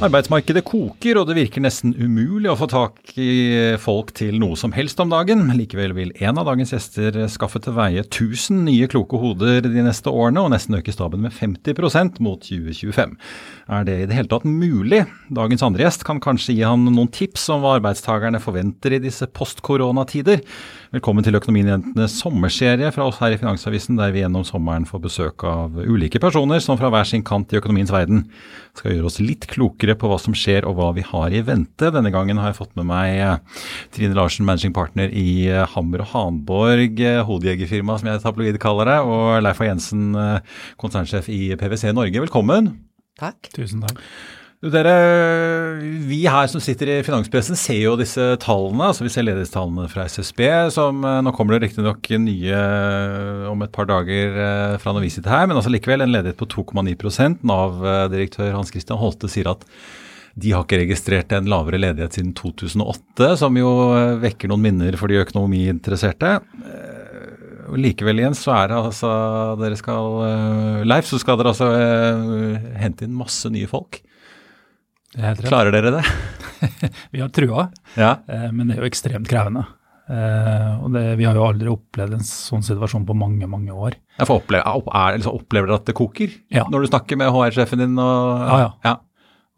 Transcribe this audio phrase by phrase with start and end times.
[0.00, 4.72] Arbeidsmarkedet koker, og det virker nesten umulig å få tak i folk til noe som
[4.72, 5.42] helst om dagen.
[5.52, 10.08] Likevel vil en av dagens gjester skaffe til veie 1000 nye kloke hoder de neste
[10.08, 13.12] årene, og nesten øke staben med 50% mot 2025.
[13.76, 15.02] Er det i det hele tatt mulig?
[15.28, 19.28] Dagens andre gjest kan kanskje gi han noen tips om hva arbeidstakerne forventer i disse
[19.28, 20.40] post-koronatider.
[20.96, 25.44] Velkommen til Økonominyhentenes sommerserie fra oss her i Finansavisen, der vi gjennom sommeren får besøk
[25.46, 28.24] av ulike personer som fra hver sin kant i økonomiens verden
[28.74, 31.90] skal gjøre oss litt klokere på hva som skjer og hva vi har i vente.
[31.94, 33.62] Denne gangen har jeg fått med meg eh,
[33.94, 38.92] Trine Larsen, managing partner i eh, Hammer og Hanborg, eh, hodejegerfirma som jeg tabloid kaller
[38.92, 39.70] det, og Leif A.
[39.70, 40.10] Jensen,
[40.80, 42.26] konsernsjef i PwC Norge.
[42.26, 42.74] Velkommen.
[43.20, 43.50] Takk.
[43.56, 44.00] Tusen takk.
[44.60, 48.90] Dere, Vi her som sitter i finanspressen ser jo disse tallene.
[48.90, 50.42] altså Vi ser ledighetstallene fra SSB.
[50.74, 52.58] som Nå kommer det riktignok nye
[53.48, 56.44] om et par dager fra når vi sitter her, men altså likevel en ledighet på
[56.44, 59.64] 2,9% Nav-direktør Hans Christian Holte sier at
[60.36, 63.72] de har ikke registrert en lavere ledighet siden 2008, som jo
[64.20, 66.36] vekker noen minner for de økonomiinteresserte.
[67.80, 69.10] Likevel igjen så er det altså
[69.56, 71.72] dere skal Leif, så skal dere altså
[72.76, 74.02] hente inn masse nye folk.
[75.16, 76.04] Klarer dere det?
[77.14, 78.16] vi har trua, ja.
[78.30, 79.64] eh, men det er jo ekstremt krevende.
[80.10, 83.98] Eh, og det, Vi har jo aldri opplevd en sånn situasjon på mange mange år.
[84.18, 86.64] Jeg får oppleve, er, liksom, opplever dere at det koker Ja.
[86.70, 87.98] når du snakker med HR-sjefen din?
[87.98, 88.96] Og, Ja, ja.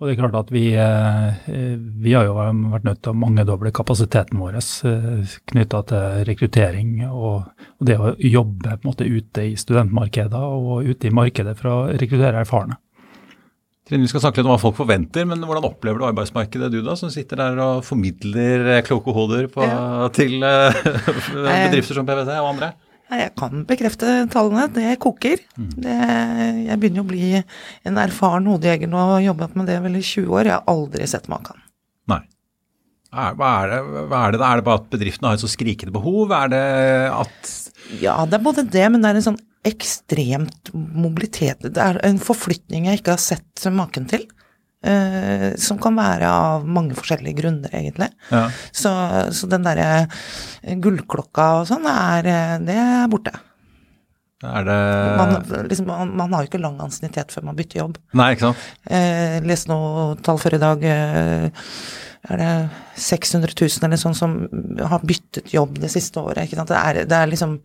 [0.02, 1.34] Og det er klart at vi, eh,
[2.02, 7.44] vi har jo vært nødt til å mangedoble kapasiteten vår eh, knytta til rekruttering og,
[7.78, 11.70] og det å jobbe på en måte ute i studentmarkedet og ute i markedet for
[11.70, 12.80] å rekruttere erfarne.
[13.92, 16.78] Trine, Vi skal snakke litt om hva folk forventer, men hvordan opplever du arbeidsmarkedet du
[16.80, 19.66] da, som sitter der og formidler eh, kloke hoder på,
[20.16, 20.72] til uh,
[21.66, 22.70] bedrifter som PwC og andre?
[23.12, 24.64] Jeg kan bekrefte tallene.
[24.72, 25.42] Det koker.
[25.60, 25.97] Det,
[26.70, 30.04] jeg begynner å bli en erfaren hodejeger nå og har jobbet med det vel i
[30.09, 30.48] 20 år.
[30.48, 31.60] Jeg har aldri sett maken.
[32.09, 32.22] Nei.
[33.12, 34.41] Hva, er det, hva er det?
[34.41, 36.32] Er det bare at bedriftene har et så skrikende behov?
[36.32, 36.64] Er det
[37.12, 37.53] at
[38.00, 41.62] Ja, det er både det, men det er en sånn ekstremt mobilitet.
[41.62, 44.26] Det er en forflytning jeg ikke har sett maken til.
[44.82, 48.08] Uh, som kan være av mange forskjellige grunner, egentlig.
[48.32, 48.48] Ja.
[48.75, 48.91] Så,
[49.30, 50.08] så den derre
[50.82, 53.36] gullklokka og sånn, eh, det er borte.
[54.42, 54.76] Er det
[55.19, 55.34] Man,
[55.70, 57.98] liksom, man, man har jo ikke lang ansiennitet før man bytter jobb.
[58.19, 58.62] Nei, ikke sant?
[58.91, 60.82] Eh, leste noe tall før i dag.
[60.82, 61.69] Eh,
[62.32, 62.50] er det
[63.03, 64.34] 600 000 eller sånn som
[64.78, 66.47] har byttet jobb det siste året?
[66.47, 66.70] Ikke sant?
[66.70, 67.56] Det, er, det er liksom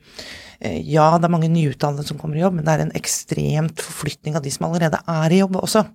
[0.60, 3.82] eh, Ja, det er mange nyutdannede som kommer i jobb, men det er en ekstremt
[3.86, 5.86] forflytning av de som allerede er i jobb også.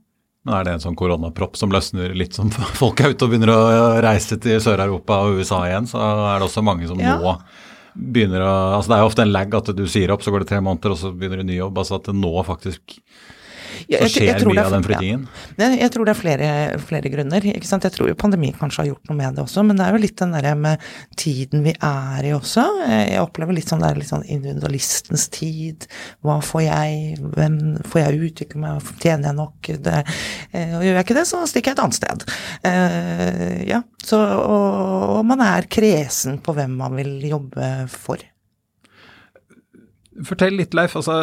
[0.47, 2.49] Men er det en sånn koronapropp som løsner litt som
[2.81, 3.61] folk er ute og begynner å
[4.03, 7.19] reise til Sør-Europa og USA igjen, så er det også mange som Ja.
[7.23, 7.37] nå
[7.95, 10.45] begynner å Altså det er jo ofte en lag at du sier opp, så går
[10.45, 11.79] det tre måneder, og så begynner du ny jobb.
[11.83, 12.99] Altså at det nå faktisk
[13.89, 15.27] så skjer mye er- av den flyttingen.
[15.59, 15.69] Ja.
[15.77, 16.49] jeg tror det er flere,
[16.81, 17.43] flere grunner.
[17.43, 17.63] Jeg
[17.93, 20.17] tror jo pandemien kanskje har gjort noe med det også, men det er jo litt
[20.17, 20.79] den derre med
[21.17, 22.65] tiden vi er i også.
[22.87, 25.87] Eh, Jeg opplever litt sånn det er litt sånn individualistens tid.
[26.23, 27.19] Hva får jeg?
[27.21, 28.83] Hvem får jeg utvikle meg?
[29.03, 29.73] Tjener jeg nok?
[29.83, 30.05] Det,
[30.53, 32.27] eh, og gjør jeg ikke det, så stikker jeg et annet sted.
[32.65, 38.19] Eh, ja, så, og, og man er kresen på hvem man vil jobbe for.
[40.21, 40.93] Fortell litt, Leif.
[40.99, 41.15] altså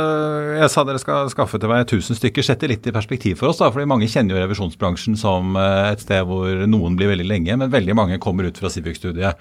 [0.58, 2.46] Jeg sa dere skal skaffe til meg 1000 stykker.
[2.46, 3.60] Sett det litt i perspektiv for oss.
[3.62, 7.58] da, fordi Mange kjenner jo revisjonsbransjen som eh, et sted hvor noen blir veldig lenge,
[7.62, 9.38] men veldig mange kommer ut fra Civix-studiet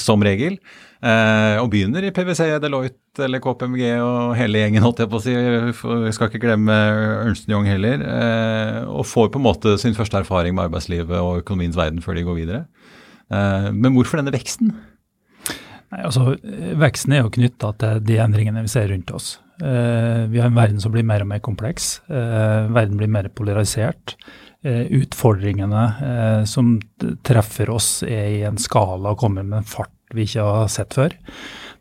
[0.00, 0.56] som regel.
[1.04, 5.24] Eh, og begynner i PwC, Deloitte eller KPMG og hele gjengen, holdt jeg på å
[5.26, 5.36] si.
[5.36, 6.80] Jeg skal ikke glemme
[7.26, 8.00] Ernst Young heller.
[8.00, 12.16] Eh, og får på en måte sin første erfaring med arbeidslivet og økonomiens verden før
[12.16, 12.66] de går videre.
[13.26, 14.70] Men hvorfor denne veksten?
[15.92, 16.34] Nei, altså,
[16.80, 19.36] Veksten er jo knytta til de endringene vi ser rundt oss.
[19.62, 22.00] Eh, vi har en verden som blir mer og mer kompleks.
[22.10, 24.16] Eh, verden blir mer polarisert.
[24.66, 26.76] Eh, utfordringene som
[27.24, 30.96] treffer oss er i en skala og kommer med en fart vi ikke har sett
[30.96, 31.14] før.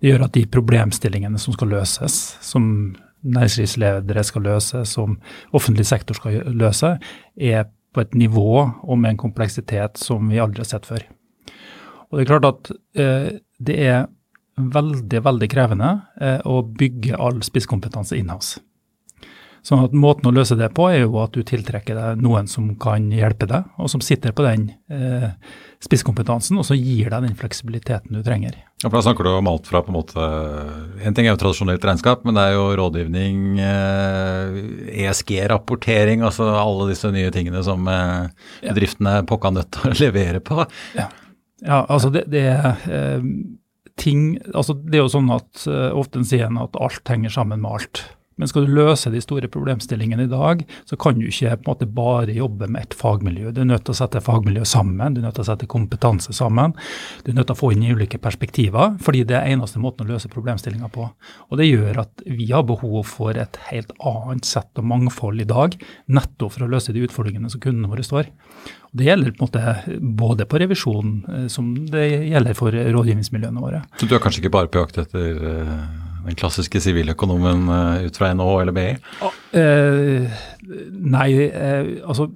[0.02, 2.16] Det gjør at de problemstillingene som skal løses,
[2.46, 5.18] som næringslivsledere skal løse, som
[5.56, 6.96] offentlig sektor skal løse,
[7.38, 11.06] er på et nivå og med en kompleksitet som vi aldri har sett før.
[12.12, 12.72] Og Det er klart at
[13.58, 14.06] det er
[14.56, 15.92] veldig, veldig krevende
[16.22, 18.62] eh, å bygge all spisskompetanse in-house.
[19.66, 22.68] Sånn at Måten å løse det på er jo at du tiltrekker deg noen som
[22.78, 25.32] kan hjelpe deg, og som sitter på den eh,
[25.82, 28.60] spisskompetansen, og så gir deg den fleksibiliteten du trenger.
[28.84, 30.22] Ja, for Da snakker du om alt fra på en måte
[31.02, 34.62] En ting er jo tradisjonelt regnskap, men det er jo rådgivning, eh,
[35.08, 38.30] ESG-rapportering, altså alle disse nye tingene som eh,
[38.68, 40.62] bedriftene er pokka nødt til å levere på.
[40.94, 41.10] Ja,
[41.64, 43.24] ja altså det, det er eh,
[43.96, 47.62] ting altså Det er jo sånn at uh, ofte sier en at alt henger sammen
[47.64, 48.02] med alt.
[48.36, 51.70] Men skal du løse de store problemstillingene i dag, så kan du ikke på en
[51.70, 53.54] måte bare jobbe med ett fagmiljø.
[53.56, 56.36] Du er nødt til å sette fagmiljø sammen, du er nødt til å sette kompetanse
[56.36, 56.76] sammen.
[57.24, 60.16] Du er nødt til å få inn ulike perspektiver, fordi det er eneste måten å
[60.16, 61.08] løse problemstillinga på.
[61.50, 65.48] Og Det gjør at vi har behov for et helt annet sett og mangfold i
[65.48, 65.78] dag,
[66.12, 68.28] nettopp for å løse de utfordringene som kundene våre står.
[68.92, 72.04] Og det gjelder på en måte både på revisjon eh, som det
[72.34, 73.86] gjelder for rådgivningsmiljøene våre.
[74.00, 78.18] Så du er kanskje ikke bare på jakt etter uh den klassiske siviløkonomen uh, ut
[78.20, 78.90] fra NHO eller BI?
[79.56, 80.28] Uh,
[81.16, 82.30] nei, uh, altså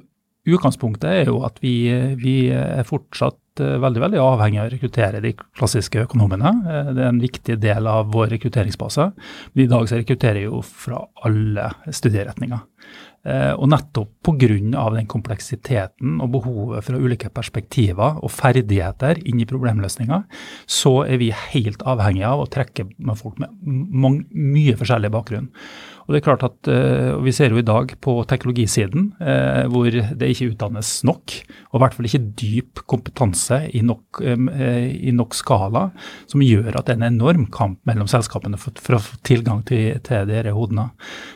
[0.50, 1.76] utgangspunktet er jo at vi,
[2.18, 6.54] vi er fortsatt veldig veldig avhengig av å rekruttere de klassiske økonomene.
[6.96, 9.10] Det er en viktig del av vår rekrutteringsbase.
[9.52, 12.64] Men i dag så rekrutterer vi jo fra alle studieretninger.
[13.28, 14.48] Eh, og nettopp pga.
[14.96, 20.24] den kompleksiteten og behovet fra ulike perspektiver og ferdigheter inn i problemløsninga,
[20.66, 25.50] så er vi helt avhengige av å trekke med folk med mye forskjellig bakgrunn.
[26.10, 29.94] Og det er klart at uh, Vi ser jo i dag på teknologisiden uh, hvor
[29.94, 31.36] det ikke utdannes nok,
[31.70, 35.92] og i hvert fall ikke dyp kompetanse i nok, um, uh, i nok skala,
[36.26, 39.62] som gjør at det er en enorm kamp mellom selskapene for, for å få tilgang
[39.70, 40.90] til, til disse hodene.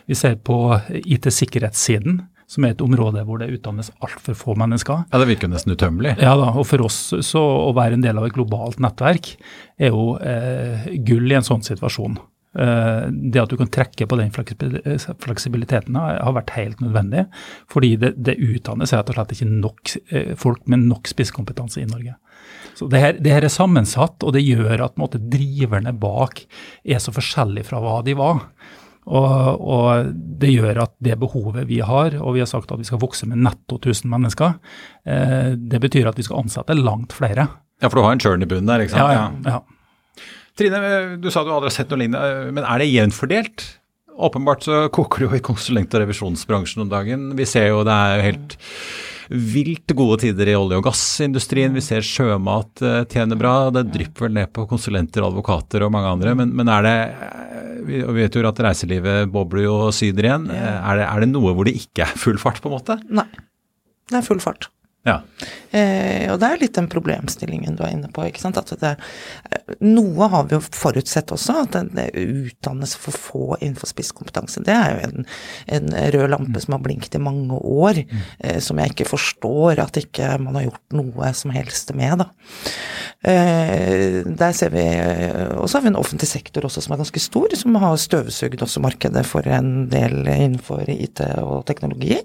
[0.09, 0.57] Vi ser på
[1.03, 5.05] IT-sikkerhetssiden som er et område hvor det utdannes altfor få mennesker.
[5.11, 6.17] Ja, Det virker nesten utømmelig.
[6.21, 9.33] Ja da, og For oss så å være en del av et globalt nettverk
[9.79, 12.19] er jo eh, gull i en sånn situasjon.
[12.53, 17.25] Eh, det at du kan trekke på den fleksibiliteten har vært helt nødvendig.
[17.71, 21.89] Fordi det, det utdannes rett og slett ikke nok eh, folk med nok spisskompetanse i
[21.89, 22.15] Norge.
[22.77, 26.45] Så det her, det her, er sammensatt, og det gjør at måte, driverne bak
[26.83, 28.41] er så forskjellige fra hva de var.
[29.03, 32.87] Og, og, det gjør at det behovet vi har, og vi har sagt at vi
[32.87, 34.55] skal vokse med netto 1000 mennesker,
[35.05, 37.49] eh, det betyr at vi skal ansette langt flere.
[37.83, 39.11] Ja, for du har en churn i bunnen der, ikke sant?
[39.11, 39.57] Ja, ja.
[39.57, 39.72] ja.
[40.59, 40.81] Trine,
[41.17, 43.65] du sa du aldri har sett noe lignende, men er det jevnt fordelt?
[44.13, 47.31] Åpenbart så koker det jo i konsulent- og revisjonsbransjen om dagen.
[47.37, 48.57] Vi ser jo det er helt
[49.33, 51.73] vilt gode tider i olje- og gassindustrien.
[51.73, 53.55] Vi ser sjømat uh, tjener bra.
[53.73, 56.35] Det drypper vel ned på konsulenter, advokater og mange andre.
[56.37, 56.95] Men, men er det
[57.87, 60.47] Vi vet jo at reiselivet bobler jo syder igjen.
[60.53, 62.99] Er det, er det noe hvor det ikke er full fart, på en måte?
[63.09, 63.25] Nei.
[64.11, 64.69] Det er full fart.
[65.03, 65.17] Ja.
[65.75, 68.23] Eh, og det er litt den problemstillingen du er inne på.
[68.27, 68.59] ikke sant?
[68.59, 68.93] At det,
[69.83, 74.63] noe har vi jo forutsett også, at det, utdannes for få innenfor spisskompetanse.
[74.63, 75.27] Det er jo en,
[75.75, 78.23] en, rød lampe som har blinket i mange år, mm.
[78.47, 82.23] eh, som jeg ikke forstår at ikke man har gjort noe som helst med.
[82.23, 82.29] da.
[83.23, 84.83] Eh, der ser vi
[85.55, 88.61] Og så har vi en offentlig sektor også som er ganske stor, som har støvsugd
[88.65, 92.17] også markedet for en del innenfor IT og teknologi,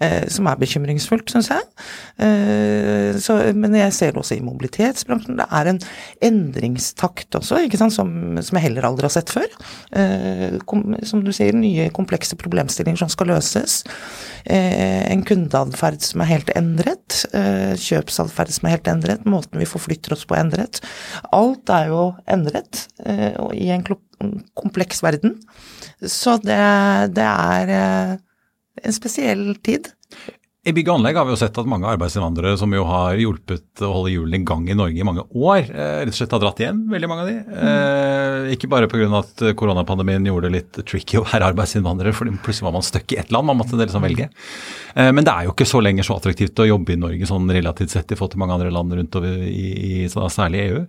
[0.00, 1.64] eh, som er bekymringsfullt, syns jeg.
[2.22, 5.40] Eh, så, men jeg ser det også i mobilitetsbransjen.
[5.40, 5.82] Det er en
[6.30, 9.48] endringstakt også, ikke sant, som, som jeg heller aldri har sett før.
[9.90, 10.58] Eh,
[11.08, 13.82] som du sier, nye komplekse problemstillinger som skal løses.
[14.48, 17.22] Eh, en kundeatferd som er helt endret.
[17.84, 19.26] Kjøpsatferd som er helt endret.
[19.28, 20.80] Måten vi forflytter oss på er endret.
[21.36, 22.86] Alt er jo endret
[23.52, 23.84] i en
[24.56, 25.36] kompleks verden.
[26.00, 26.58] Så det,
[27.18, 27.72] det er
[28.84, 29.90] en spesiell tid.
[30.68, 33.80] I bygg og anlegg har vi jo sett at mange arbeidsinnvandrere som jo har hjulpet
[33.86, 36.42] å holde hjulene i gang i Norge i mange år, eh, rett og slett har
[36.42, 37.36] dratt hjem, veldig mange av de.
[37.38, 39.08] Eh, ikke bare pga.
[39.18, 43.20] at koronapandemien gjorde det litt tricky å være arbeidsinnvandrer, for plutselig var man stuck i
[43.22, 44.28] ett land, man måtte liksom velge.
[44.94, 47.48] Eh, men det er jo ikke så lenger så attraktivt å jobbe i Norge sånn
[47.48, 50.84] relativt sett i forhold til mange andre land rundt over i, i særlig EU.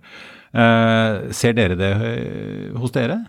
[0.50, 3.22] Eh, ser dere det eh, hos dere?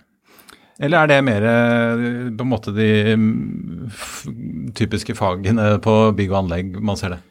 [0.81, 6.39] Eller er det mer eh, på en måte de mm, typiske fagene på bygg og
[6.45, 7.21] anlegg man ser det?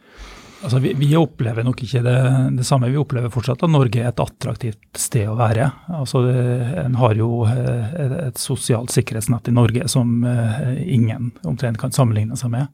[0.61, 2.17] Altså, vi, vi, opplever nok ikke det,
[2.59, 2.91] det, samme.
[2.93, 5.71] Vi opplever fortsatt at Norge er et attraktivt sted å være.
[5.97, 6.43] Altså, det,
[6.83, 11.97] En har jo eh, et, et, sosialt sikkerhetsnett i Norge som eh, ingen omtrent kan
[11.97, 12.69] sammenligne seg med.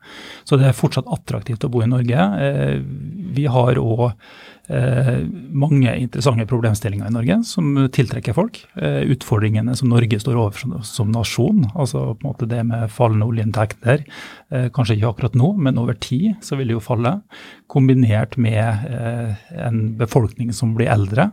[0.44, 2.26] Så det er fortsatt attraktivt å bo i Norge.
[2.42, 2.82] Eh,
[3.38, 4.12] vi har Eh,
[4.66, 8.58] mange interessante problemstillinger i Norge som tiltrekker folk.
[8.80, 13.28] Eh, utfordringene som Norge står overfor som, nasjon, altså på en måte det med fallende
[13.30, 14.02] oljeinntekter,
[14.50, 17.20] eh, kanskje ikke akkurat nå, men over tid så vil det jo falle.
[17.70, 21.30] Kombinert med eh, en befolkning som blir eldre.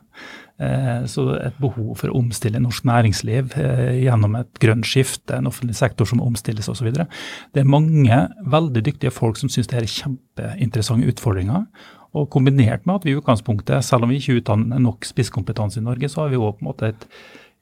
[0.62, 5.50] Eh, så et behov for å omstille norsk næringsliv eh, gjennom et grønt skifte, en
[5.50, 6.92] offentlig sektor som omstilles osv.
[6.94, 8.20] Det er mange
[8.54, 11.66] veldig dyktige folk som syns det er kjempeinteressante utfordringer.
[12.14, 15.86] Og kombinert med at vi i utgangspunktet, selv om vi ikke utdanner nok spisskompetanse i
[15.86, 17.08] Norge, så har vi jo på en måte et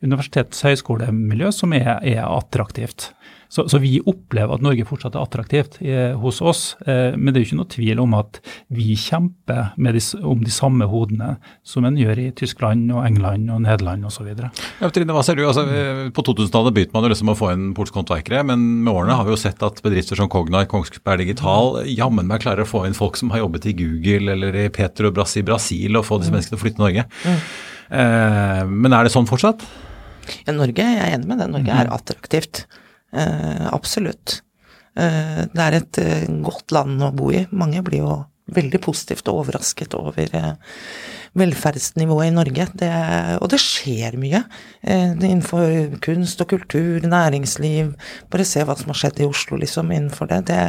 [0.02, 3.12] universitets- og høyskolemiljø som er, er attraktivt.
[3.52, 6.62] Så, så, vi opplever at Norge fortsatt er attraktivt eh, hos oss.
[6.88, 8.40] Eh, men det er jo ikke noe tvil om at
[8.72, 11.34] vi kjemper de, om de samme hodene
[11.68, 14.30] som en gjør i Tyskland og England og Nederland osv.
[14.32, 15.44] Ja, Trine, hva ser du?
[15.50, 18.94] Altså, eh, på 2000-tallet begynte man jo liksom å få inn polske håndverkere, men med
[18.94, 22.72] årene har vi jo sett at bedrifter som Cognar, Kongsberg Digital jammen meg klarer å
[22.72, 26.24] få inn folk som har jobbet i Google eller i Petrobras i Brasil, og få
[26.24, 26.40] disse mm.
[26.40, 27.08] menneskene til å flytte til Norge.
[27.28, 27.40] Mm.
[28.00, 29.68] Eh, men er det sånn fortsatt?
[30.46, 31.50] Ja, Norge, jeg er enig med det.
[31.52, 31.96] Norge er mm.
[31.98, 32.66] attraktivt.
[33.14, 34.42] Eh, absolutt.
[34.96, 37.46] Eh, det er et eh, godt land å bo i.
[37.52, 38.20] Mange blir jo
[38.52, 40.32] veldig positivt overrasket over
[41.40, 42.66] velferdsnivået i Norge.
[42.82, 42.90] Det,
[43.38, 44.42] og det skjer mye
[44.84, 47.94] innenfor kunst og kultur, næringsliv.
[48.34, 50.42] Bare se hva som har skjedd i Oslo, liksom, innenfor det.
[50.50, 50.66] det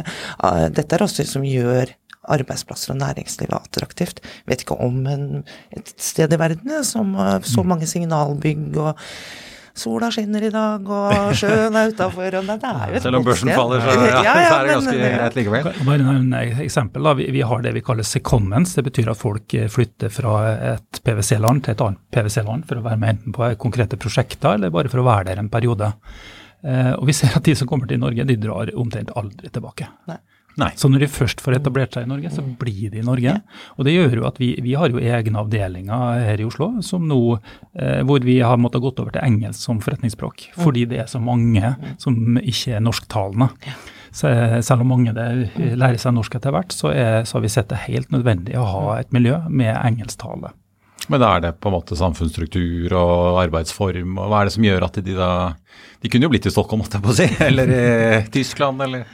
[0.77, 1.91] dette er også det som gjør
[2.31, 4.21] arbeidsplasser og næringsliv attraktivt.
[4.49, 5.43] Vet ikke om en,
[5.75, 8.99] et sted i verden som så mange signalbygg og
[9.73, 12.37] sola skinner i dag, og sjøen er utafor
[13.01, 15.71] Selv om børsen faller, så, ja, ja, så er det ganske greit likevel.
[15.87, 17.03] Bare et eksempel.
[17.09, 17.15] da.
[17.17, 18.75] Vi, vi, har det vi kaller secondments.
[18.77, 20.37] Det betyr at folk eh, flytter fra
[20.75, 24.73] et PwC-land til et annet PwC-land for å være med enten på konkrete prosjekter eller
[24.73, 25.93] bare for å være der en periode.
[26.63, 29.89] Eh, og vi ser at de som kommer til Norge, de drar omtrent aldri tilbake.
[30.11, 30.21] Nei.
[30.61, 30.69] Nei.
[30.77, 33.33] Så når de først får etablert seg i Norge, så blir de i Norge.
[33.77, 37.07] Og det gjør jo at vi, vi har jo egne avdelinger her i Oslo som
[37.09, 37.19] nå,
[37.73, 40.51] eh, hvor vi har måttet gått over til engelsk som forretningsspråk.
[40.61, 43.49] Fordi det er så mange som ikke er norsktalende.
[44.13, 44.29] Så,
[44.61, 47.85] selv om mange lærer seg norsk etter hvert, så, er, så har vi sett det
[47.87, 50.53] helt nødvendig å ha et miljø med engelsktale.
[51.11, 54.85] Men er det på en måte samfunnsstruktur og arbeidsform, og hva er det som gjør
[54.85, 55.31] at de da
[56.03, 57.83] De kunne jo blitt i Stockholm, måtte jeg på å si, eller i
[58.31, 59.07] Tyskland, eller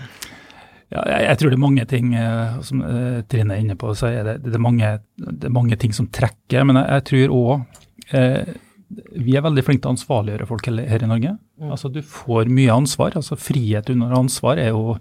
[0.89, 3.91] ja, jeg, jeg, tror det er mange ting uh, som uh, Trine er inne på.
[3.97, 6.65] så er det, det, er mange, det, er mange, ting som trekker.
[6.65, 8.57] Men jeg, jeg tror òg uh, eh,
[8.89, 11.35] vi er veldig flinke til å ansvarliggjøre folk her i Norge.
[11.61, 11.67] Mm.
[11.75, 13.13] Altså Du får mye ansvar.
[13.19, 14.95] altså Frihet under ansvar er jo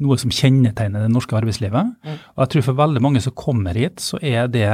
[0.00, 1.92] noe som kjennetegner det norske arbeidslivet.
[1.92, 2.14] Mm.
[2.16, 4.70] Og jeg tror For veldig mange som kommer hit, så er det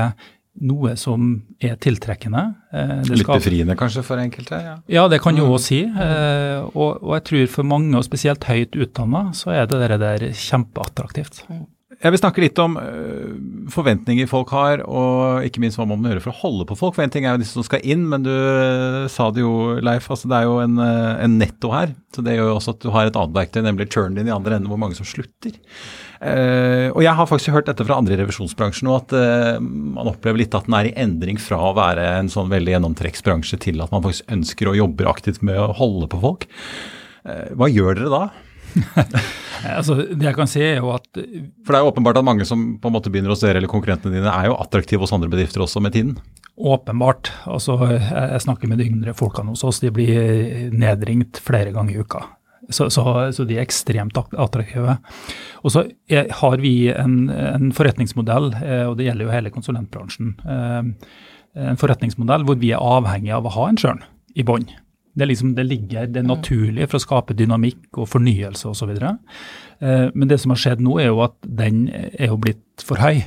[0.60, 2.42] noe som er tiltrekkende.
[2.74, 4.58] Eh, Litt befriende kanskje for enkelte?
[4.64, 5.64] Ja, ja det kan du òg mm.
[5.64, 5.82] si.
[5.86, 10.26] Eh, og, og, jeg tror for mange, og spesielt høyt utdanna, så er det der
[10.34, 11.44] kjempeattraktivt.
[11.48, 11.66] Mm.
[12.00, 13.32] Jeg vil snakke litt om uh,
[13.72, 16.94] forventninger folk har, og ikke minst hva man må gjøre for å holde på folk.
[16.96, 19.76] For en ting er jo disse som skal inn, men du uh, sa det jo,
[19.84, 21.92] Leif, altså det er jo en, uh, en, netto her.
[22.16, 24.34] Så det gjør jo også at du har et annet verktøy, nemlig turn din i
[24.34, 25.60] andre enden, hvor mange som slutter.
[26.20, 30.56] og jeg har faktisk hørt dette fra andre i revisjonsbransjen òg, at man opplever litt
[30.56, 34.02] at den er i endring fra å være en sånn veldig gjennomtrekksbransje til at man
[34.04, 36.48] faktisk ønsker å jobbe aktivt med å holde på folk.
[37.24, 38.24] hva gjør dere da?
[39.78, 42.46] altså, det jeg kan si er jo at For det er jo åpenbart at mange
[42.48, 45.30] som på en måte begynner hos dere eller konkurrentene dine, er jo attraktive hos andre
[45.32, 46.18] bedrifter også med tiden?
[46.60, 47.32] Åpenbart.
[47.48, 49.80] Altså, jeg snakker med de yngre folkene hos oss.
[49.80, 52.26] De blir nedringt flere ganger i uka.
[52.68, 54.98] Så, så, så, de er ekstremt attraktive.
[55.64, 55.86] Og så
[56.42, 61.16] har vi en, en, forretningsmodell, eh, og det gjelder jo hele konsulentbransjen, eh,
[61.70, 64.04] en forretningsmodell hvor vi er avhengig av å ha en sjøl
[64.38, 64.68] i bånn.
[65.14, 68.92] Det, liksom, det ligger det naturlige for å skape dynamikk og fornyelse osv.
[68.94, 73.02] Eh, men det som har skjedd nå, er jo at den er jo blitt for
[73.02, 73.24] høy.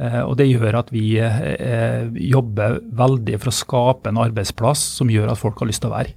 [0.00, 5.10] Eh, og det gjør at vi eh, jobber veldig for å skape en arbeidsplass som
[5.10, 6.14] gjør at folk har lyst til å være.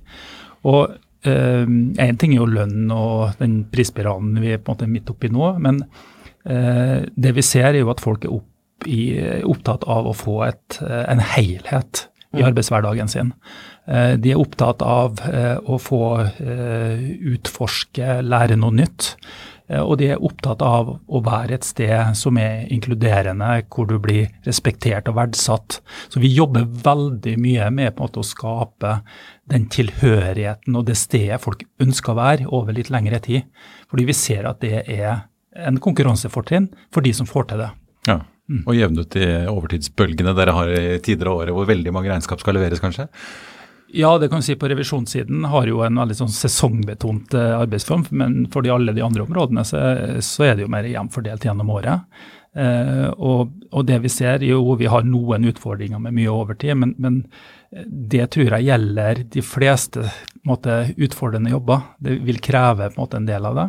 [0.69, 4.89] Og Én eh, ting er jo lønn og den prisspiralen vi er på en måte
[4.91, 5.79] midt oppi nå, men
[6.43, 9.15] eh, det vi ser er jo at folk er opp i,
[9.47, 12.47] opptatt av å få et, eh, en helhet i mm.
[12.49, 13.31] arbeidshverdagen sin.
[13.85, 17.01] Eh, de er opptatt av eh, å få eh,
[17.33, 19.15] utforske, lære noe nytt.
[19.73, 24.27] Og de er opptatt av å være et sted som er inkluderende, hvor du blir
[24.43, 25.77] respektert og verdsatt.
[26.11, 28.97] Så vi jobber veldig mye med å skape
[29.49, 33.47] den tilhørigheten og det stedet folk ønsker å være over litt lengre tid.
[33.87, 35.23] Fordi vi ser at det er
[35.55, 37.71] en konkurransefortrinn for de som får til det.
[38.11, 38.19] Ja.
[38.67, 42.43] Og jevne ut de overtidsbølgene dere har i tider av året hvor veldig mange regnskap
[42.43, 43.07] skal leveres, kanskje?
[43.95, 48.07] Ja, det kan vi si på revisjonssiden har jo en veldig sånn sesongbetont eh, arbeidsform,
[48.09, 49.81] men for de alle de andre områdene så,
[50.25, 52.01] så er det jo mer jevnt gjennom året.
[52.57, 56.95] Eh, og, og, det vi ser, jo vi har noen utfordringer med mye overtid, men,
[56.97, 57.21] men
[57.85, 60.07] det tror jeg gjelder de fleste
[60.45, 61.85] måte, utfordrende jobber.
[62.01, 63.67] Det vil kreve en, måte, en del av det.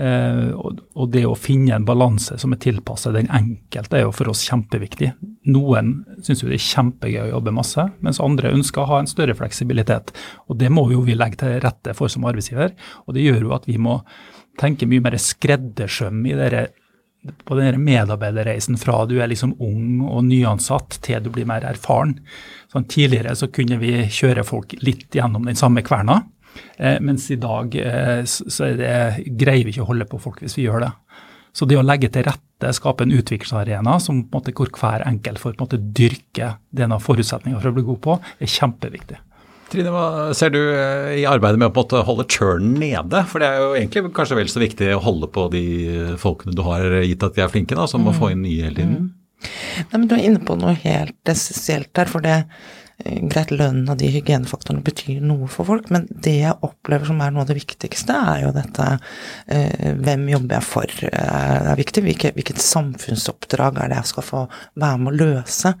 [0.00, 4.30] Eh, og, det å finne en balanse som er tilpasset den enkelte, er jo for
[4.32, 5.10] oss kjempeviktig.
[5.52, 5.94] Noen
[6.24, 9.36] syns jo det er kjempegøy å jobbe masse, mens andre ønsker å ha en større
[9.36, 10.14] fleksibilitet.
[10.48, 12.72] Og Det må jo vi legge til rette for som arbeidsgiver.
[13.06, 14.00] og Det gjør jo at vi må
[14.60, 16.68] tenke mye mer skreddersøm i dere,
[17.22, 22.16] på denne medarbeiderreisen fra du er liksom ung og nyansatt til du blir mer erfaren.
[22.72, 26.24] Sånn, tidligere så kunne vi kjøre folk litt gjennom den samme kverna.
[26.76, 28.94] Eh, mens i dag eh, så det,
[29.38, 30.92] greier vi ikke å holde på folk hvis vi gjør det.
[31.52, 35.04] Så det å legge til rette, skape en utviklingsarena som på en måte, hvor hver
[35.08, 39.20] enkelt får på en måte dyrke denne forutsetninga for å bli god på, er kjempeviktig.
[39.72, 43.24] Trine, hva ser du eh, i arbeidet med å på en måte holde churnen nede?
[43.28, 45.64] For det er jo egentlig kanskje vel så viktig å holde på de
[46.20, 48.78] folkene du har gitt at de er flinke, da, som må få inn nye hele
[48.80, 48.96] tiden.
[49.08, 49.10] Mm.
[49.42, 52.10] Nei, men Du er inne på noe helt essensielt her.
[52.10, 52.44] for det
[53.30, 57.32] greit, lønnen og de hygienefaktorene betyr noe for folk, men det jeg opplever som er
[57.34, 58.88] noe av det viktigste, er jo dette
[59.52, 60.94] eh, hvem jobber jeg for?
[61.08, 62.04] Eh, det er viktig.
[62.06, 64.44] Hvilket, hvilket, samfunnsoppdrag er det jeg skal få
[64.82, 65.74] være med å løse?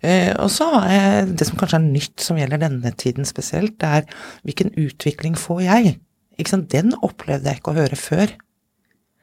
[0.00, 3.78] Eh, og så har jeg det som kanskje er nytt som gjelder denne tiden spesielt,
[3.82, 5.96] det er hvilken utvikling får jeg?
[6.36, 6.68] Ikke sant?
[6.72, 8.34] Den opplevde jeg ikke å høre før.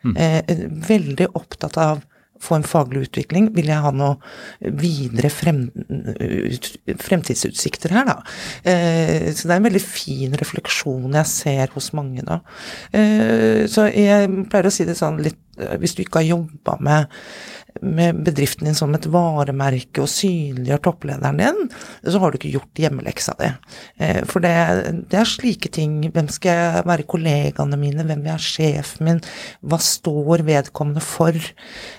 [0.03, 0.15] Mm.
[0.19, 2.01] Eh, veldig opptatt av
[2.43, 3.49] få en faglig utvikling?
[3.55, 4.17] Vil jeg ha noe
[4.83, 5.65] videre frem,
[7.01, 8.17] fremtidsutsikter her, da?
[8.67, 12.41] Eh, så det er en veldig fin refleksjon jeg ser hos mange da.
[12.91, 16.77] Eh, så jeg pleier å si det sånn litt eh, Hvis du ikke har jobba
[16.83, 17.19] med
[17.81, 21.59] med bedriften din som et varemerke og synliggjør topplederen din,
[22.03, 23.49] så har du ikke gjort hjemmeleksa di.
[24.03, 24.53] Eh, for det,
[25.11, 25.97] det, er slike ting.
[26.13, 28.05] Hvem skal jeg være kollegaene mine?
[28.05, 29.23] Hvem vil være sjefen min?
[29.65, 31.37] Hva står vedkommende for?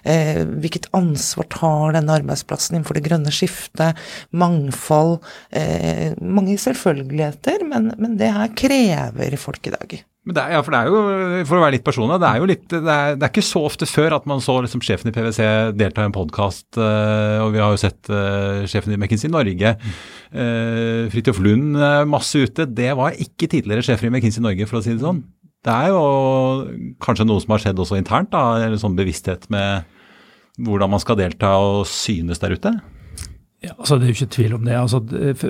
[0.05, 4.01] Eh, hvilket ansvar tar denne arbeidsplassen innenfor det grønne skiftet?
[4.31, 5.19] Mangfold.
[5.51, 10.03] Eh, mange selvfølgeligheter, men, men det her krever folk i dag.
[10.25, 11.01] Men det er, ja, for det er jo,
[11.45, 13.61] for å være litt personlig, det er jo litt, det er, det er ikke så
[13.69, 15.41] ofte før at man så liksom sjefen i PwC
[15.77, 19.75] delta i en podkast, eh, og vi har jo sett uh, sjefen i McKinsey Norge,
[19.77, 21.77] uh, Fridtjof Lund,
[22.09, 22.65] masse ute.
[22.73, 25.21] Det var ikke tidligere sjefer i McKinsey Norge, for å si det sånn.
[25.65, 29.85] Det er jo kanskje noe som har skjedd også internt, da, eller sånn bevissthet med
[30.65, 32.73] hvordan man skal delta og synes der ute?
[33.64, 34.74] Ja, altså Det er jo ikke tvil om det.
[34.77, 35.00] Altså,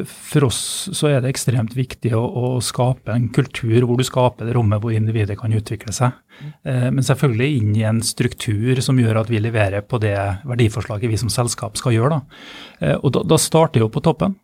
[0.07, 0.61] for oss
[0.95, 4.83] så er det ekstremt viktig å, å, skape en kultur hvor du skaper det rommet
[4.83, 6.15] hvor individet kan utvikle seg.
[6.63, 11.11] Eh, men selvfølgelig inn i en struktur som gjør at vi leverer på det verdiforslaget
[11.11, 12.19] vi som selskap skal gjøre.
[12.21, 12.41] Da.
[12.81, 14.39] Eh, og da, da starter jo på toppen.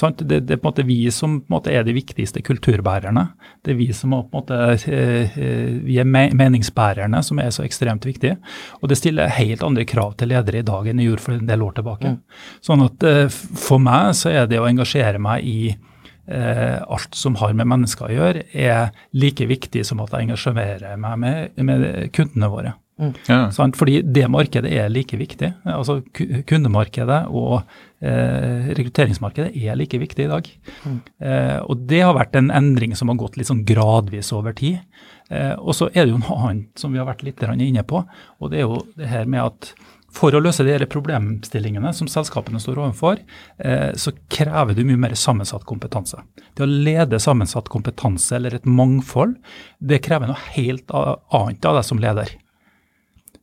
[0.00, 3.26] Det, det, er på en måte vi som måte er de viktigste kulturbærerne.
[3.64, 4.58] Det er vi som på en måte,
[4.88, 8.38] eh, eh, vi er meningsbærerne, som er så ekstremt viktige.
[8.80, 11.50] Og det stiller helt andre krav til ledere i dag enn det gjorde for en
[11.50, 12.14] del år tilbake.
[12.14, 12.42] Mm.
[12.64, 17.36] Sånn at eh, For meg så er det å engasjere meg i eh, alt som
[17.40, 21.90] har med mennesker å gjøre, er like viktig som at jeg engasjerer meg med, med
[22.16, 22.76] kundene våre.
[23.00, 23.12] Mm.
[23.26, 23.38] Ja.
[23.76, 25.52] Fordi det markedet er like viktig.
[25.64, 26.00] Altså
[26.46, 27.62] Kundemarkedet og
[28.04, 30.50] eh, rekrutteringsmarkedet er like viktig i dag.
[30.84, 30.98] Mm.
[31.24, 34.82] Eh, og det har vært en endring som har gått litt sånn gradvis over tid.
[35.30, 38.02] Eh, og så er det jo noe annet som vi har vært litt inne på,
[38.38, 39.72] og det er jo det her med at
[40.10, 43.20] for å løse de problemstillingene som selskapene står overfor,
[43.62, 46.18] eh, så krever du mye mer sammensatt kompetanse.
[46.58, 49.36] Det å lede sammensatt kompetanse eller et mangfold,
[49.78, 52.34] det krever noe helt annet av deg som leder.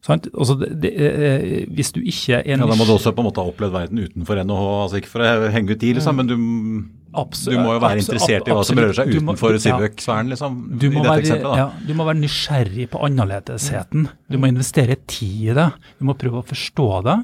[0.07, 3.27] Altså, det, det, eh, hvis du ikke er ja, Da må du også på en
[3.27, 4.67] måte ha opplevd verden utenfor NHH.
[4.83, 6.21] altså Ikke for å henge ut de, liksom, mm.
[6.21, 10.31] men du, absolutt, du må jo være interessert i hva som rører seg utenfor Sivøk-sfæren.
[10.31, 10.61] Liksom,
[10.95, 14.07] være, ja, du må være nysgjerrig på annerledesheten.
[14.31, 15.69] Du må investere tid i det.
[15.99, 17.17] Du må prøve å forstå det.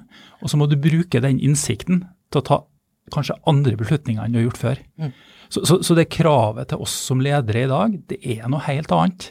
[0.43, 2.63] Og så må du bruke den innsikten til å ta
[3.13, 4.83] kanskje andre beslutninger enn du har gjort før.
[4.99, 5.13] Mm.
[5.53, 8.91] Så, så, så det kravet til oss som ledere i dag, det er noe helt
[8.95, 9.29] annet.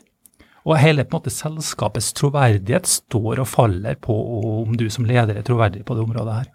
[0.62, 4.14] Og hele på en måte selskapets troverdighet står og faller på
[4.62, 6.50] om du som leder er troverdig på det området her.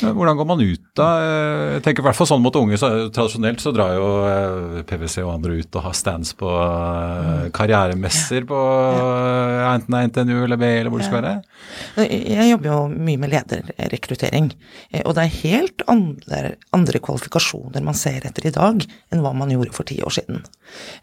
[0.00, 1.06] Hvordan går man ut da?
[1.20, 2.78] Jeg tenker i hvert fall sånn mot unge.
[2.80, 7.26] så Tradisjonelt så drar jo eh, PwC og andre ut og har stands på eh,
[7.26, 7.50] mm.
[7.56, 8.60] karrieremesser på
[9.66, 11.34] enten det er NTNU eller BI eller hvor det skal være.
[12.08, 14.50] Jeg jobber jo mye med lederrekruttering,
[14.92, 16.42] eh, og det er helt andre,
[16.76, 20.44] andre, kvalifikasjoner man ser etter i dag enn hva man gjorde for ti år siden.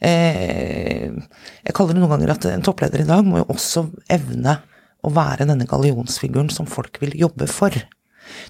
[0.01, 4.57] Jeg kaller det noen ganger at en toppleder i dag må jo også evne
[5.03, 7.75] å være denne gallionsfiguren som folk vil jobbe for.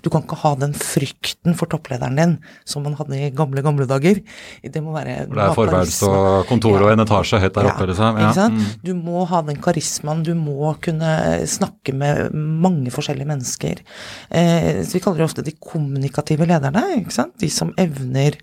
[0.03, 2.35] Du kan ikke ha den frykten for topplederen din
[2.69, 4.21] som man hadde i gamle, gamle dager.
[4.63, 7.89] Det må være For det er forværelse og kontor og en etasje høyt der oppe,
[7.91, 8.19] liksom.
[8.19, 8.79] Ja, ikke sant?
[8.85, 11.13] Du må ha den karismaen, du må kunne
[11.49, 13.83] snakke med mange forskjellige mennesker.
[14.29, 17.37] Eh, så vi kaller det ofte de kommunikative lederne, ikke sant?
[17.41, 18.39] De som evner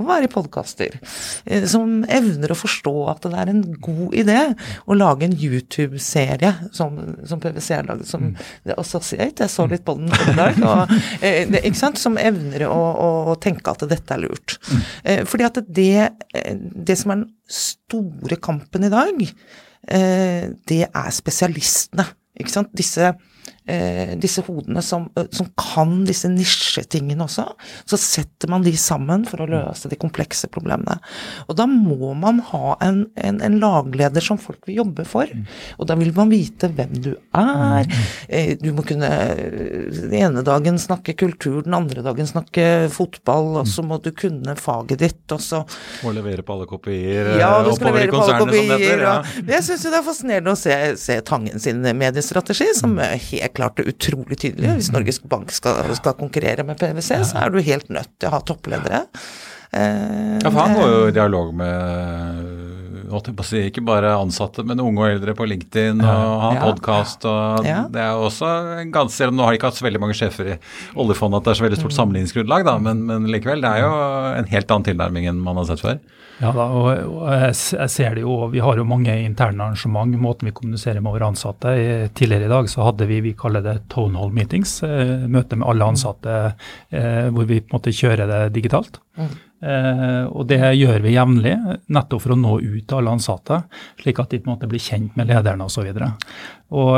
[0.00, 0.96] å være i podkaster.
[1.44, 4.38] Eh, som evner å forstå at det er en god idé
[4.86, 8.74] å lage en YouTube-serie som, som PwC har laget, som mm.
[8.76, 9.44] Associate.
[9.44, 10.60] Jeg så litt på den i dag.
[10.70, 12.00] Og, eh, det, ikke sant?
[12.00, 13.10] Som evner å, å,
[13.40, 14.58] tenke at dette er lurt.
[14.70, 14.84] Mm.
[15.04, 15.94] Eh, fordi at det,
[16.30, 19.26] det som er den store kampen i dag,
[20.70, 22.04] det er spesialistene.
[22.38, 22.68] Ikke sant?
[22.76, 23.14] Disse
[24.20, 27.44] disse hodene som, eh, som, kan disse nisjetingene også.
[27.88, 30.96] Så setter man de sammen for å løse de komplekse problemene.
[31.46, 35.30] Og da må man ha en, en, en lagleder som folk vil jobbe for.
[35.78, 37.90] Og da vil man vite hvem du er.
[38.28, 43.68] Eh, du må kunne den ene dagen snakke kultur, den andre dagen snakke fotball, og
[43.68, 45.62] så må du kunne faget ditt, og så
[46.04, 49.14] Må levere på alle kopier ja, du skal levere på alle kopier, ja.
[49.50, 53.80] Jeg syns jo det er fascinerende å se, se Tangen sin mediestrategi, som helt klart
[53.82, 54.74] og utrolig tydelig.
[54.80, 58.36] Hvis Norges Bank skal, skal konkurrere med PwC, så er du helt nødt til å
[58.36, 59.06] ha toppledere.
[59.70, 62.70] Eh, ja, for han går jo i dialog med
[63.46, 66.64] si, ikke bare ansatte, men unge og eldre på LinkedIn og har ja.
[66.64, 67.26] podkast.
[67.66, 67.84] ja.
[67.90, 68.50] Det er også
[68.82, 70.58] en ganske, Selv om nå har de ikke hatt så veldig mange sjefer i
[70.98, 71.98] oljefondet at det er så veldig stort mm.
[71.98, 73.92] sammenligningsgrunnlag, da, men, men, likevel, det er jo
[74.40, 76.00] en helt annen tilnærming enn man har sett før.
[76.40, 80.14] Ja da, og, og jeg, jeg, ser det jo, Vi har jo mange interne arrangement,
[80.20, 81.74] måten vi kommuniserer med våre ansatte.
[82.16, 85.68] Tidligere i dag så hadde vi vi kaller det town hall meetings, eh, møte med
[85.68, 89.02] alle ansatte eh, hvor vi på en måte kjører det digitalt.
[89.20, 89.30] Mm.
[89.60, 91.54] Eh, og Det gjør vi jevnlig,
[91.92, 93.60] nettopp for å nå ut til alle ansatte,
[94.00, 95.92] slik at de på en måte blir kjent med lederne osv.
[96.72, 96.94] Og,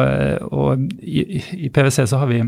[0.54, 2.44] og i, i PwC så har vi,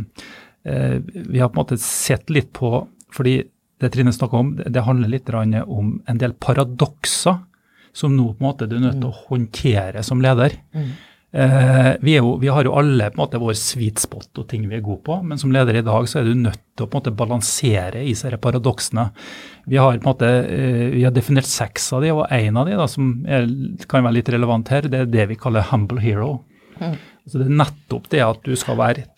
[0.62, 3.36] eh, vi har på en måte sett litt på fordi
[3.84, 7.42] det Trine snakker om, det handler litt om en del paradokser
[7.94, 10.56] som nå på en måte du er nødt til å håndtere som leder.
[10.74, 10.94] Mm.
[11.34, 14.68] Eh, vi, jo, vi, har jo alle på en måte vår sweet spot og ting
[14.70, 16.90] vi er gode på, men som leder i dag så er du nødt til å
[16.90, 19.08] på en måte balansere i disse paradoksene.
[19.70, 22.70] Vi har på en måte, eh, vi har definert seks av de, og en av
[22.70, 23.48] de da, som er,
[23.90, 26.36] kan være litt relevant her, det er det vi kaller humble hero.
[26.78, 26.94] Mm.
[27.26, 29.08] Så det er nettopp det at du skal være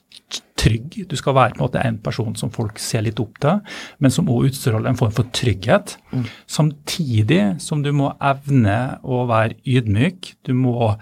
[0.57, 0.97] trygg.
[1.11, 3.61] Du skal være på en måte en person som folk ser litt opp til,
[4.03, 5.97] men som også utstråler en form for trygghet.
[6.13, 6.27] Mm.
[6.51, 10.35] Samtidig som du må evne å være ydmyk.
[10.47, 10.95] Du må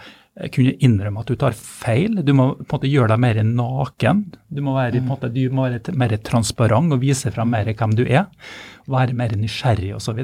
[0.54, 2.18] kunne innrømme at du tar feil.
[2.26, 4.24] Du må på en måte gjøre deg mer naken.
[4.50, 7.70] Du må være, på en måte, du må være mer transparent og vise frem mer
[7.70, 8.26] hvem du er
[8.90, 10.18] være mer nysgjerrig osv.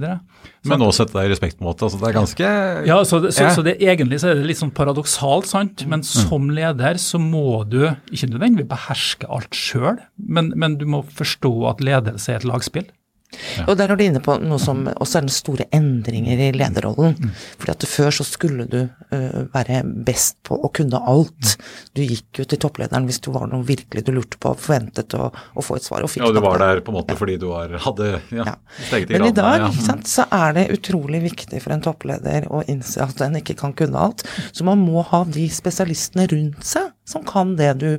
[0.69, 2.51] Men nå sette deg i måte, altså Det er ganske
[2.89, 5.87] Ja, så, det, så, så det, egentlig så er det litt sånn paradoksalt, sant.
[5.89, 6.09] Men mm.
[6.11, 11.55] som leder så må du ikke nødvendigvis beherske alt sjøl, men, men du må forstå
[11.73, 12.89] at ledelse er et lagspill.
[13.31, 13.65] Ja.
[13.69, 17.15] Og der er du inne på noe som også er den store endringer i lederrollen.
[17.15, 17.33] Mm.
[17.61, 21.55] Fordi at før så skulle du uh, være best på å kunne alt.
[21.97, 25.31] Du gikk jo til topplederen hvis du var noe virkelig du lurte på, forventet å,
[25.31, 26.31] å få et svar, og fikk det.
[26.31, 28.57] Ja, du var der på en måte fordi du var, hadde ja, ja.
[28.91, 29.73] steget i Men i dag ja.
[29.79, 33.77] sant, så er det utrolig viktig for en toppleder å innse at en ikke kan
[33.77, 34.27] kunne alt.
[34.51, 37.91] Så man må ha de spesialistene rundt seg som kan det du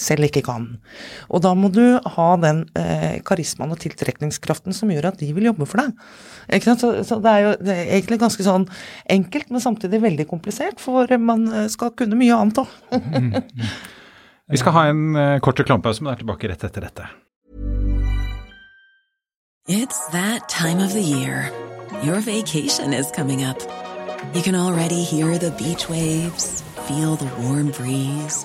[0.00, 0.68] selv ikke kan.
[1.32, 5.48] Og da må du ha den eh, karismaen og tiltrekningskraften som gjør at de vil
[5.50, 6.62] jobbe for deg.
[6.62, 8.68] Så, så, det er jo det er egentlig ganske sånn
[9.12, 12.74] enkelt, men samtidig veldig komplisert, for man eh, skal kunne mye annet òg.
[12.96, 13.76] mm, mm.
[14.46, 17.08] Vi skal ha en eh, kort reklamepause, men er tilbake rett etter dette.
[19.66, 21.50] It's that time of the year.
[22.04, 23.58] Your vacation is coming up.
[24.34, 28.44] You can already hear the beach waves, feel the warm breeze.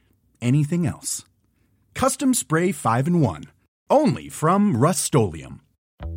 [0.41, 1.25] anything else.
[1.93, 3.43] Custom Spray 5 in 1.
[3.89, 5.13] Only from Rust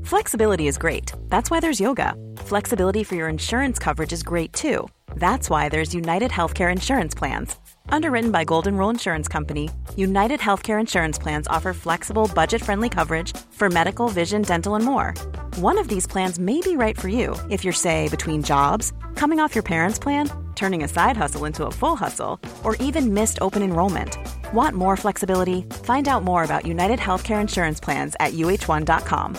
[0.05, 1.13] Flexibility is great.
[1.29, 2.15] That's why there's yoga.
[2.39, 4.89] Flexibility for your insurance coverage is great too.
[5.17, 7.57] That's why there's United Healthcare Insurance Plans.
[7.89, 13.37] Underwritten by Golden Rule Insurance Company, United Healthcare Insurance Plans offer flexible, budget friendly coverage
[13.51, 15.15] for medical, vision, dental, and more.
[15.57, 19.41] One of these plans may be right for you if you're, say, between jobs, coming
[19.41, 23.39] off your parents' plan, turning a side hustle into a full hustle, or even missed
[23.41, 24.19] open enrollment.
[24.53, 25.63] Want more flexibility?
[25.83, 29.39] Find out more about United Healthcare Insurance Plans at uh1.com.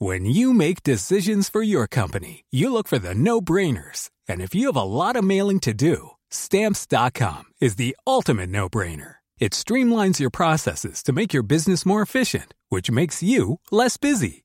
[0.00, 4.10] When you make decisions for your company, you look for the no brainers.
[4.28, 8.68] And if you have a lot of mailing to do, stamps.com is the ultimate no
[8.68, 9.16] brainer.
[9.40, 14.44] It streamlines your processes to make your business more efficient, which makes you less busy.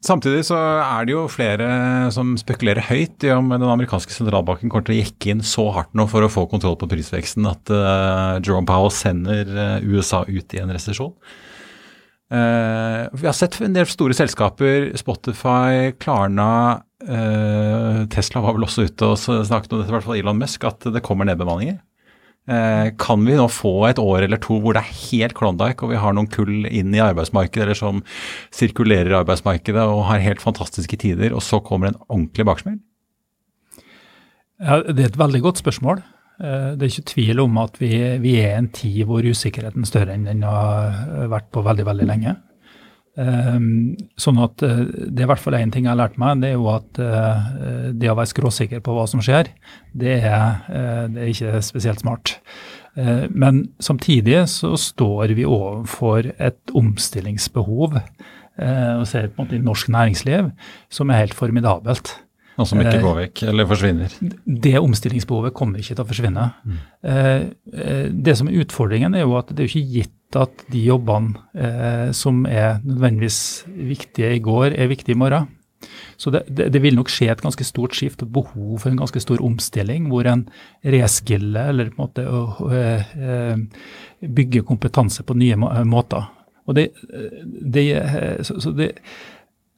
[0.00, 1.66] Samtidig så er det jo flere
[2.14, 5.92] som spekulerer høyt i om den amerikanske sentralbanken kommer til å jekke inn så hardt
[5.92, 10.56] nå for å få kontroll på prisveksten at uh, Jerome Powell sender uh, USA ut
[10.56, 11.12] i en resesjon.
[12.32, 19.06] Uh, vi har sett en del store selskaper, Spotify, Klarna, Tesla var vel også ute
[19.08, 21.78] og snakket om dette, i hvert fall Elon Musk, at det kommer nedbemanninger.
[22.50, 25.92] Eh, kan vi nå få et år eller to hvor det er helt Klondyke, og
[25.92, 28.00] vi har noen kull inn i arbeidsmarkedet, eller som
[28.54, 32.80] sirkulerer i arbeidsmarkedet og har helt fantastiske tider, og så kommer en ordentlig baksmell?
[34.60, 36.02] Ja, Det er et veldig godt spørsmål.
[36.42, 39.86] Eh, det er ikke tvil om at vi, vi er i en tid hvor usikkerheten
[39.86, 42.34] er større enn den har vært på veldig, veldig lenge.
[43.18, 46.38] Um, sånn at uh, Det er i hvert fall én ting jeg har lært meg,
[46.44, 47.48] det er jo at uh,
[47.90, 49.50] det å være skråsikker på hva som skjer,
[49.98, 52.38] det er, uh, det er ikke spesielt smart.
[53.30, 59.92] men samtidig så står vi overfor et omstillingsbehov og ser på en måte i norsk
[59.94, 60.50] næringsliv
[60.90, 62.10] som er helt formidabelt.
[62.60, 64.14] Og som ikke går vekk eller forsvinner?
[64.44, 66.46] Det omstillingsbehovet kommer ikke til å forsvinne.
[66.60, 66.80] Mm.
[68.28, 72.10] Det som er utfordringen, er jo at det er ikke gitt at de jobbene eh,
[72.14, 75.48] som er nødvendigvis viktige i går, er viktige i morgen.
[76.20, 79.00] Så det, det, det, vil nok skje et ganske stort skift og behov for en
[79.00, 80.44] ganske stor omstilling, hvor en
[80.84, 85.56] reskiller eller på en måte å, å, bygge kompetanse på nye
[85.88, 86.28] måter.
[86.68, 86.90] Og det,
[87.40, 87.86] det,
[88.46, 88.92] så, så det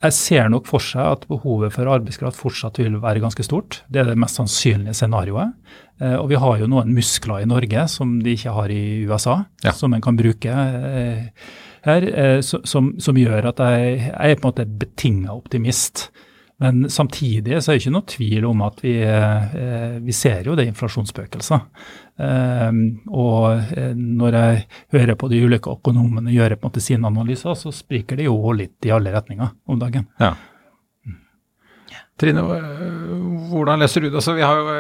[0.03, 3.83] jeg ser nok for seg at behovet for arbeidskraft fortsatt vil være ganske stort.
[3.93, 5.55] Det er det mest sannsynlige scenarioet.
[6.03, 9.43] Eh, og vi har jo noen muskler i Norge som de ikke har i USA,
[9.63, 9.75] ja.
[9.77, 11.47] som en kan bruke eh,
[11.87, 12.09] her.
[12.11, 16.09] Eh, som, som, gjør at jeg, jeg er på en måte betinga optimist.
[16.63, 18.95] Men samtidig så er det ikke noe tvil om at vi,
[20.05, 21.61] vi ser jo det inflasjonsspøkelset.
[22.23, 24.63] Og når jeg
[24.95, 28.37] hører på de ulike økonomene gjøre på en måte sine analyser, så spriker det jo
[28.55, 30.07] litt i alle retninger om dagen.
[30.23, 30.37] Ja.
[32.21, 32.43] Trine,
[33.51, 34.19] hvordan leser du det?
[34.21, 34.75] Altså, vi har jo,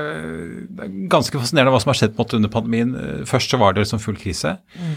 [0.76, 2.92] det er ganske fascinerende hva som har skjedd på under pandemien.
[3.26, 4.52] Først så var det liksom full krise.
[4.76, 4.94] Mm.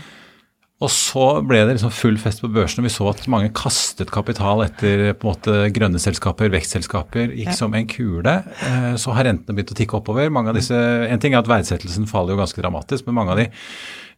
[0.83, 4.09] Og så ble det liksom full fest på børsen, og vi så at mange kastet
[4.11, 7.55] kapital etter på en måte grønne selskaper, vekstselskaper, gikk Ja.
[7.55, 8.43] som en kule.
[8.61, 10.29] Eh, Så har rentene begynt å tikke oppover.
[10.29, 13.37] Mange av disse, En ting er at verdsettelsen faller jo ganske dramatisk, men mange av
[13.37, 13.47] de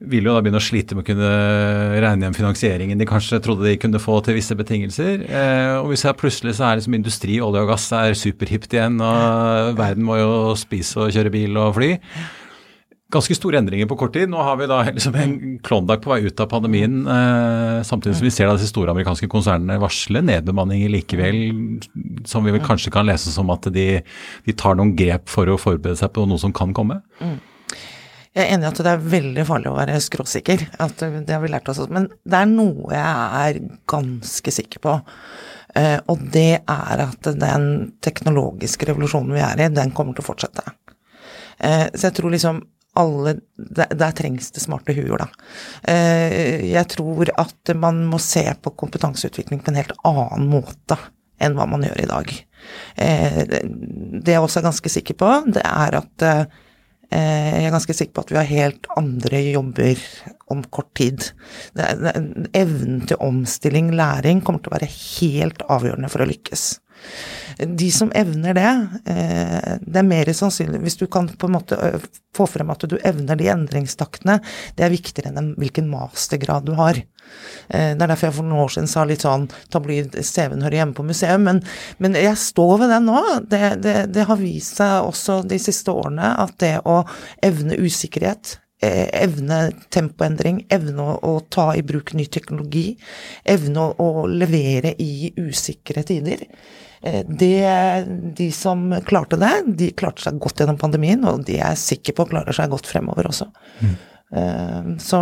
[0.02, 3.64] vil jo da begynne å slite med å kunne regne hjem finansieringen de kanskje trodde
[3.64, 5.30] de kunne få til visse betingelser.
[5.30, 9.00] Eh, og vi ser plutselig så er liksom industri, olje og gass er superhipt igjen,
[9.00, 12.00] og verden må jo spise og kjøre bil og fly
[13.14, 14.28] ganske store endringer på kort tid.
[14.30, 18.28] Nå har vi da liksom en Klondyke på vei ut av pandemien, eh, samtidig som
[18.28, 21.38] vi ser da disse store amerikanske konsernene varsle nedbemanninger likevel,
[22.28, 23.88] som vi vel kanskje kan lese som at de,
[24.48, 27.00] de tar noen grep for å forberede seg på noe som kan komme.
[28.38, 31.42] Jeg er enig i at det er veldig farlig å være skråsikker, at det har
[31.42, 31.80] vi lært oss.
[31.90, 34.94] Men det er noe jeg er ganske sikker på.
[35.80, 37.66] eh, Og det er at den
[38.06, 40.68] teknologiske revolusjonen vi er i, den kommer til å fortsette.
[41.58, 42.62] Eh, Så jeg tror liksom
[42.98, 45.28] alle Der, der trengs det smarte huer, da.
[45.90, 51.00] Eh, Jeg tror at man må se på kompetanseutvikling på en helt annen måte
[51.42, 52.32] enn hva man gjør i dag.
[52.98, 56.46] Eh, Det jeg også er ganske sikker på, det er at eh,
[57.10, 60.02] jeg er ganske sikker på at vi har helt andre jobber
[60.52, 61.30] om kort tid.
[61.78, 66.66] Evnen til omstilling, læring, kommer til å være helt avgjørende for å lykkes.
[67.58, 68.72] De som evner det,
[69.14, 71.78] eh, det er mer sannsynlig Hvis du kan på en måte
[72.36, 74.40] få frem at du evner de endringstaktene,
[74.78, 77.00] det er viktigere enn hvilken mastergrad du har.
[77.70, 80.80] Eh, Det er derfor jeg for noen år siden sa litt sånn tabloid CV-en hører
[80.82, 81.64] hjemme på museum, men,
[81.98, 83.24] men jeg står ved den nå.
[83.50, 87.02] Det, det, det har vist seg også de siste årene at det å
[87.46, 92.92] evne usikkerhet, eh, evne tempoendring, evne å, ta i bruk ny teknologi,
[93.44, 96.46] evne å levere i usikre tider.
[97.02, 98.06] Eh, Det,
[98.38, 102.28] de som klarte det, de klarte seg godt gjennom pandemien, og de er sikre på
[102.30, 103.50] klarer seg godt fremover også.
[103.84, 103.96] Eh,
[104.28, 105.20] Så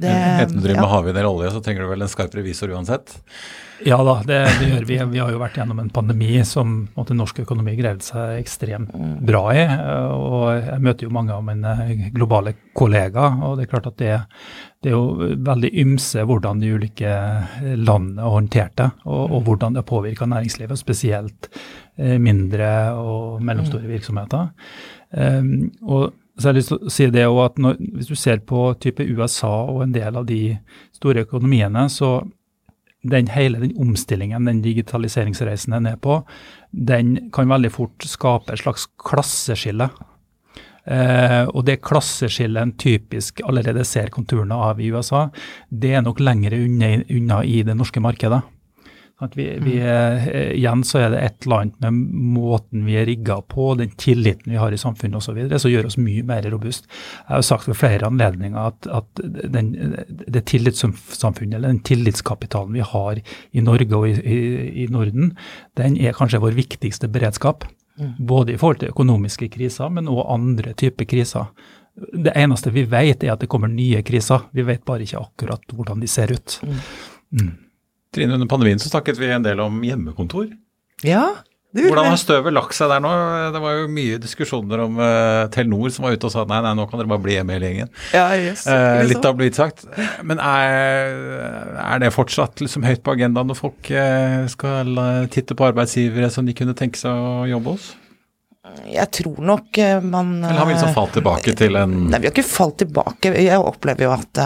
[0.00, 0.84] det Enten du driver ja.
[0.86, 3.18] med havvind eller olje, så trenger du vel en skarp revisor uansett.
[3.84, 4.96] Ja da, det, det gjør vi.
[5.12, 8.92] Vi har jo vært gjennom en pandemi som måte, norsk økonomi greide seg ekstremt
[9.24, 9.62] bra i.
[9.64, 11.74] eh, Og jeg møter jo mange av mine
[12.16, 14.14] globale kollegaer, og det er klart at det,
[14.84, 17.14] det er jo veldig ymse hvordan de ulike
[17.76, 21.50] landene har håndtert det, og, og hvordan det har påvirka næringslivet, spesielt
[21.96, 24.50] eh, mindre og mellomstore virksomheter.
[25.10, 28.44] Um, og så har lyst til å si det også at når, Hvis du ser
[28.46, 30.58] på type USA og en del av de
[30.96, 32.20] store økonomiene, så
[33.02, 36.20] den hele den omstillingen, den digitaliseringsreisen den er på,
[36.70, 39.88] den kan veldig fort skape et slags klasseskille.
[40.84, 45.28] Eh, og det klasseskillet en typisk allerede ser konturene av i USA,
[45.68, 48.42] det er nok lenger unna, unna i det norske markedet.
[49.20, 51.96] At vi, vi, eh, igjen så er det et eller annet med
[52.38, 55.98] måten vi er rigga på, den tilliten vi har i samfunnet osv., som gjør oss
[56.00, 56.88] mye mer robust.
[57.26, 59.74] Jeg har sagt ved flere anledninger at, at den,
[60.08, 63.20] det tillitssamfunnet, eller den tillitskapitalen vi har
[63.52, 64.40] i Norge og i, i,
[64.84, 65.34] i Norden,
[65.76, 67.68] den er kanskje vår viktigste beredskap.
[68.16, 71.50] Både i forhold til økonomiske kriser, men òg andre typer kriser.
[71.94, 74.46] Det eneste vi vet, er at det kommer nye kriser.
[74.56, 76.60] Vi vet bare ikke akkurat hvordan de ser ut.
[77.36, 77.50] Mm.
[78.14, 80.50] Trine, under pandemien så snakket vi en del om hjemmekontor.
[81.06, 81.28] Ja,
[81.70, 83.10] det Hvordan har støvet lagt seg der nå?
[83.54, 86.72] Det var jo mye diskusjoner om uh, Telenor som var ute og sa nei, nei,
[86.74, 87.92] nå kan dere bare bli hjemme hele gjengen.
[88.10, 89.06] Ja, yes, liksom.
[89.12, 89.84] litt av blitt sagt.
[90.26, 91.14] Men er,
[91.84, 94.98] er det fortsatt liksom høyt på agendaen når folk uh, skal
[95.30, 97.92] titte på arbeidsgivere som de kunne tenke seg å jobbe hos?
[98.90, 102.34] Jeg tror nok man Eller har vi liksom falt tilbake til en Nei, vi har
[102.34, 103.32] ikke falt tilbake.
[103.40, 104.42] Jeg opplever jo at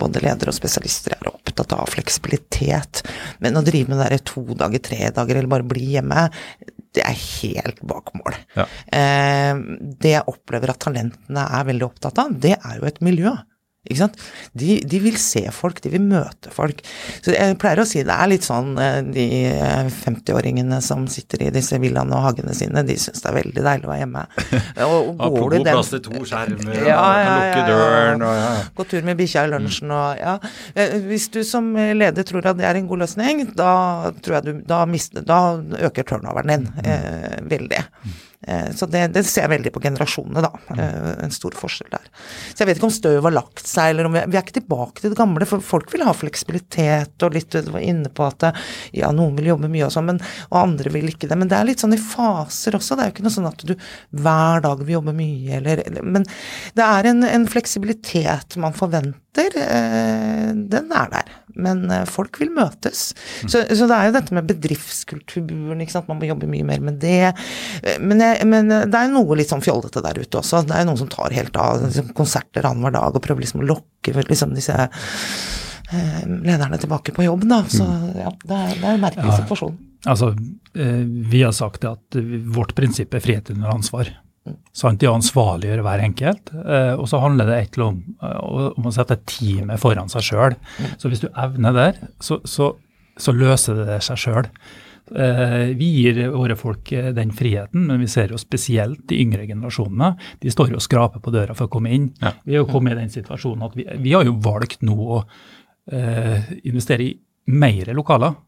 [0.00, 1.28] både ledere og spesialister er
[1.60, 3.02] opptatt av fleksibilitet.
[3.40, 6.28] Men å drive med det der to dager, tre dager, eller bare bli hjemme,
[6.94, 8.34] det er helt bak mål.
[8.56, 8.66] Ja.
[8.92, 9.54] Eh,
[10.00, 13.36] det jeg opplever at talentene er veldig opptatt av, det er jo et miljø.
[13.88, 14.16] Ikke sant?
[14.52, 16.82] De, de vil se folk, de vil møte folk.
[17.24, 21.46] Så jeg pleier å si det er litt sånn eh, de eh, 50-åringene som sitter
[21.46, 24.26] i disse villaene og hagene sine, de syns det er veldig deilig å være hjemme.
[24.84, 28.52] Og, og går den plass til to skjermer, Ja, ja, ja, lukke døren og ja.
[28.76, 30.36] Gå tur med bikkja i lunsjen og ja.
[30.76, 33.72] Eh, Hvis du som leder tror at det er en god løsning, da
[34.20, 35.56] tror jeg du Da, mister, da
[35.88, 37.86] øker turnoveren din eh, veldig.
[38.50, 40.50] Eh, Så det, det ser jeg veldig på generasjonene, da.
[40.74, 42.08] Eh, En stor forskjell der.
[42.50, 44.58] Så jeg vet ikke om støvet har lagt seg, eller om vi, vi er ikke
[44.60, 45.46] tilbake til det gamle.
[45.48, 48.60] For folk vil ha fleksibilitet og litt Du var inne på at eh,
[49.02, 50.16] ja, noen vil jobbe mye og sånn,
[50.50, 51.38] og andre vil ikke det.
[51.38, 52.96] Men det er litt sånn i faser også.
[52.96, 53.74] Det er jo ikke noe sånn at du
[54.22, 56.24] hver dag vil jobbe mye, eller Men
[56.78, 59.54] det er en, en fleksibilitet man forventer.
[60.70, 61.30] Den er der.
[61.56, 63.10] Men eh, folk vil møtes.
[63.46, 66.08] Så, så det er jo dette med bedriftskulturen, ikke sant.
[66.10, 67.32] Man må jobbe mye mer med det.
[67.82, 70.62] Eh, Men, jeg, men eh, det er noe litt sånn fjollete der ute også.
[70.68, 73.62] Det er jo noen som tar helt av liksom, konserter annenhver dag og prøver liksom
[73.64, 77.62] å lokke liksom disse eh, lederne tilbake på jobb, da.
[77.70, 77.84] Så
[78.18, 79.38] ja, det er, det er en merkelig Ja.
[79.42, 79.78] situasjon.
[80.08, 80.30] Altså,
[80.72, 82.16] vi har sagt at
[82.54, 84.08] vårt prinsipp er frihet under ansvar.
[84.72, 85.00] Sant?
[85.02, 86.52] De ansvarliggjør hver enkelt.
[86.56, 88.36] Eh, og så handler det egentlig om, eh,
[88.70, 90.56] om å sette teamet foran seg sjøl.
[91.00, 92.72] Så hvis du evner der, så, så,
[93.20, 94.48] så løser det seg sjøl.
[95.10, 100.14] Eh, vi gir våre folk den friheten, men vi ser jo spesielt de yngre generasjonene.
[100.40, 102.12] De står jo og skraper på døra for å komme inn.
[102.22, 102.34] Ja.
[102.46, 105.24] Vi er jo kommet i den situasjonen at vi, vi har jo valgt nå å
[105.92, 107.16] eh, investere i
[107.50, 108.38] mer lokaler.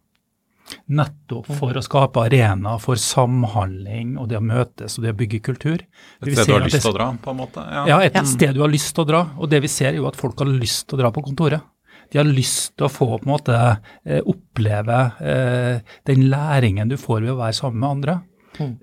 [0.92, 5.42] Nettopp for å skape arena for samhandling og det å møtes og det å bygge
[5.44, 5.84] kultur.
[6.22, 7.66] Et sted du har lyst til å dra, på en måte?
[7.90, 9.22] Ja, et sted du har lyst til å dra.
[9.38, 11.68] Og det vi ser er jo at folk har lyst til å dra på kontoret.
[12.12, 16.98] De har lyst til å få på en måte eh, oppleve eh, den læringen du
[17.00, 18.18] får ved å være sammen med andre.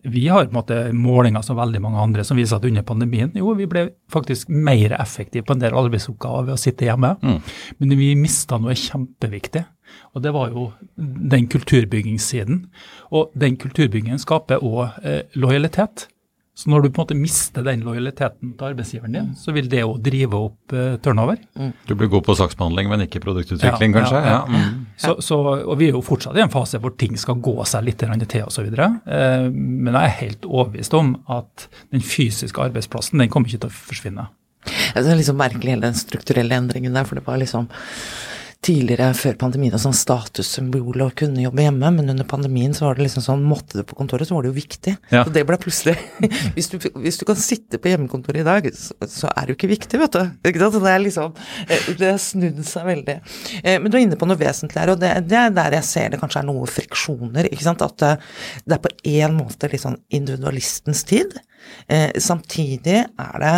[0.04, 3.32] Vi har på en måte målinger som veldig mange andre som viser at under pandemien
[3.38, 7.16] jo, vi ble faktisk mer effektive på en del arbeidsoppgaver ved å sitte hjemme.
[7.78, 9.66] Men vi mista noe kjempeviktig,
[10.14, 12.64] og det var jo den kulturbyggingssiden.
[13.16, 16.08] Og den kulturbyggingen skaper òg eh, lojalitet.
[16.60, 19.80] Så når du på en måte mister den lojaliteten til arbeidsgiveren din, så vil det
[19.80, 21.40] jo drive opp uh, turnover.
[21.88, 24.20] Du blir god på saksbehandling, men ikke produktutvikling, Ja, kanskje?
[24.26, 24.42] ja, ja.
[24.68, 24.82] Mm.
[25.00, 27.88] Så, så, og vi er jo fortsatt i en fase hvor ting skal gå seg
[27.88, 28.68] litt grann til osv.
[28.76, 33.72] Uh, men jeg er helt overbevist om at den fysiske arbeidsplassen den kommer ikke til
[33.72, 34.28] å forsvinne.
[34.68, 37.70] Det er liksom merkelig hele den strukturelle endringen der, for det var liksom
[38.60, 42.98] tidligere, før pandemien, et sånn statussymbol å kunne jobbe hjemme, men under pandemien så var
[42.98, 44.96] det liksom sånn, måtte du på kontoret, så var det jo viktig.
[45.14, 45.22] Ja.
[45.24, 45.96] Så det ble plutselig
[46.58, 49.60] hvis, du, hvis du kan sitte på hjemmekontoret i dag, så, så er det jo
[49.62, 50.36] ikke viktig, vet du.
[50.52, 51.40] Ikke det er liksom
[51.70, 53.18] eh, Det har snudd seg veldig.
[53.64, 55.88] Eh, Men du er inne på noe vesentlig her, og det, det er der jeg
[55.94, 57.86] ser det kanskje er noe friksjoner, ikke sant.
[57.86, 58.14] At det,
[58.68, 61.40] det er på en måte litt sånn individualistens tid.
[61.88, 63.58] Eh, samtidig er det,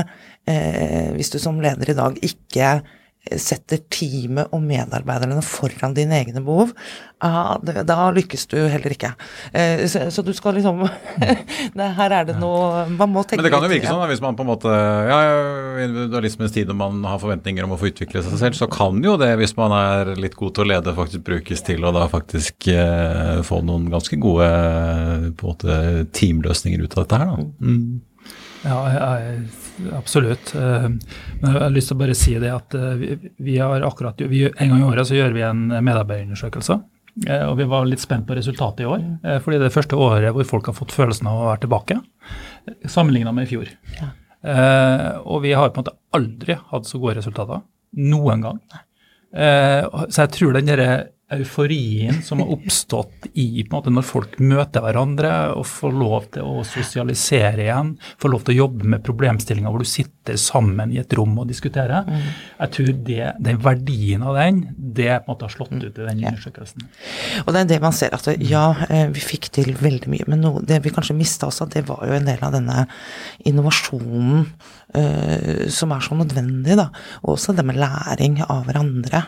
[0.51, 2.75] eh, hvis du som leder i dag ikke
[3.37, 6.71] setter teamet og medarbeiderne foran dine egne behov,
[7.21, 9.11] ah, da lykkes du heller ikke.
[9.53, 10.81] Eh, så, du skal liksom
[12.01, 14.37] Her er det noe Man må tenke Men det kan jo virke sånn, hvis man
[14.37, 15.19] på en måte Ja,
[15.83, 19.17] individualismens tid og man har forventninger om å få utvikle seg selv, så kan jo
[19.21, 22.71] det, hvis man er litt god til å lede, faktisk brukes til å da faktisk
[22.73, 24.49] eh, få noen ganske gode
[25.37, 25.81] på en måte
[26.17, 27.51] teamløsninger ut av dette her, da.
[27.61, 28.01] Mm.
[28.61, 29.45] Ja, jeg,
[29.97, 30.53] absolutt.
[30.55, 30.87] Eh,
[31.41, 33.03] Men jeg har lyst til å bare si det at eh,
[33.41, 36.77] vi, har akkurat vi, En gang i året så gjør vi en medarbeiderundersøkelse.
[37.27, 39.03] eh, Og vi var litt spent på resultatet i år.
[39.43, 41.99] Fordi det er det første året hvor folk har fått følelsen av å være tilbake,
[42.85, 43.71] sammenligna med i fjor.
[43.99, 44.11] Ja.
[45.25, 47.61] Og vi har på en måte aldri hatt så gode resultater.
[47.97, 48.59] Noen gang.
[49.31, 50.91] Så jeg tror den derre
[51.35, 56.27] euforien som har oppstått i på en måte når folk møter hverandre og får lov
[56.35, 60.93] til å sosialisere igjen, får lov til å jobbe med problemstillinger hvor du sitter sammen
[60.93, 62.07] i et rom og diskuterer,
[62.59, 66.07] jeg tror det, den verdien av den, det på en måte har slått ut i
[66.09, 66.87] den undersøkelsen.
[67.45, 70.43] Og det er det man ser at ja, eh, vi fikk til veldig mye, men
[70.43, 72.85] noe, det vi kanskje mista også, det var jo en del av denne
[73.47, 74.45] innovasjonen
[74.95, 76.89] uh, som er så nødvendig, da.
[77.23, 79.25] Og også det med læring av hverandre.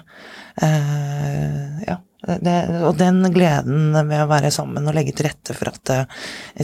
[0.61, 1.99] Eh, ja.
[2.23, 2.53] Det,
[2.87, 6.21] og den gleden med å være sammen og legge til rette for at eh,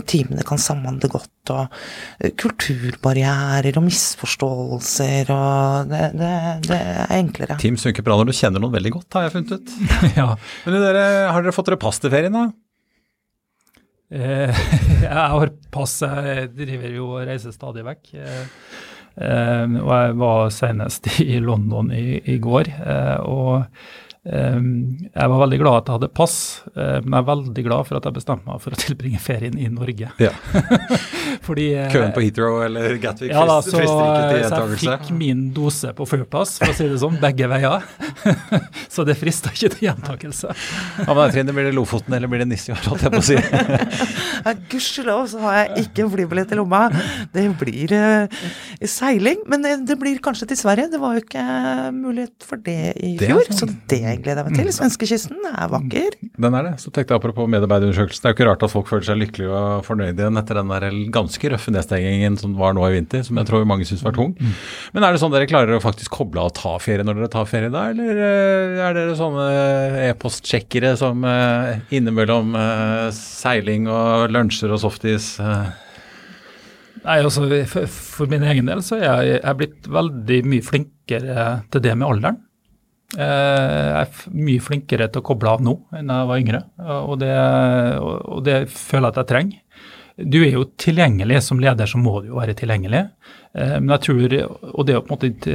[0.07, 1.75] teamene kan samhandle godt, og
[2.23, 6.31] eh, kulturbarrierer og misforståelser og det, det,
[6.69, 7.59] det er enklere.
[7.59, 9.75] Team funker bra når du kjenner noen veldig godt, har jeg funnet ut.
[10.21, 10.29] ja.
[10.63, 12.47] Men dere, har dere fått dere pass til ferien, da?
[14.15, 14.63] Eh,
[15.03, 18.13] jeg har pass, jeg driver jo og reiser stadig vekk.
[19.20, 22.72] Eh, og jeg var senest i London i, i går.
[22.80, 23.65] Eh, og
[24.26, 26.36] jeg var veldig glad at jeg hadde pass,
[26.76, 29.55] eh, men jeg er veldig glad for at jeg bestemte meg for å tilbringe ferien
[29.55, 30.09] i Norge.
[30.20, 30.34] Ja.
[31.47, 34.82] Fordi eh, Køen på Heathrow eller Gatwick ja, da, så, frister ikke til så jeg
[34.84, 37.88] fikk min dose på flyplass, for å si det sånn, begge veier.
[38.93, 40.51] så det frista ikke til gjentakelse.
[41.05, 41.55] Ja, men Trine?
[41.55, 43.39] Blir det Lofoten eller blir det Nisjø, holdt jeg på å si?
[44.39, 46.86] Ja, Gudskjelov så har jeg ikke en flybillett i lomma.
[47.34, 48.45] Det blir uh,
[48.88, 50.88] seiling, men det, det blir kanskje til Sverige.
[50.93, 51.43] Det var jo ikke
[51.95, 53.59] mulighet for det i Det er fjor, sant.
[53.59, 54.72] så det gleder jeg meg til.
[54.76, 56.18] Svenskekysten er vakker.
[56.39, 56.74] Den er det.
[56.84, 58.24] Så tenkte jeg apropos medarbeiderundersøkelsen.
[58.24, 60.74] Det er jo ikke rart at folk føler seg lykkelige og fornøyde igjen etter den
[60.74, 64.16] der ganske røffe nedstengingen som var nå i vinter, som jeg tror mange syns var
[64.18, 64.36] tung.
[64.95, 67.32] Men er det sånn dere klarer å faktisk koble av og ta ferie når dere
[67.34, 69.45] tar ferie da, eller eh, er dere sånne
[70.10, 75.36] e-postsjekkere som eh, innimellom eh, seiling og lunsjer og softis
[76.99, 80.66] Nei, altså for, for min egen del så er jeg, jeg er blitt veldig mye
[80.66, 82.39] flinkere til det med alderen.
[83.18, 86.60] Eh, jeg er mye flinkere til å koble av nå enn jeg var yngre,
[86.99, 87.34] og det,
[88.05, 89.66] og det føler jeg at jeg trenger.
[90.20, 91.38] Du er jo tilgjengelig.
[91.45, 93.05] Som leder så må du jo være tilgjengelig.
[93.55, 94.34] Eh, men jeg tror,
[94.74, 95.53] Og det å på en måte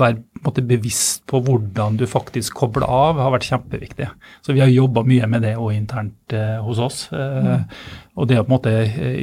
[0.00, 4.08] være på en måte bevisst på hvordan du faktisk kobler av, har vært kjempeviktig.
[4.40, 7.00] Så vi har jobba mye med det òg internt hos oss.
[7.12, 7.66] Mm.
[8.16, 8.74] Og det å på en måte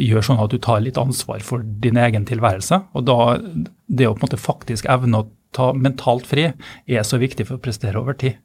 [0.04, 2.84] gjøre sånn at du tar litt ansvar for din egen tilværelse.
[2.94, 3.40] Og da
[3.88, 7.58] det å på en måte faktisk evne å ta mentalt fri er så viktig for
[7.58, 8.42] å prestere over tid.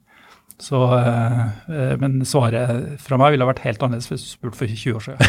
[0.60, 4.98] Så, øh, men svaret fra meg ville vært helt annerledes hvis du spurte for 20
[4.98, 5.20] år siden.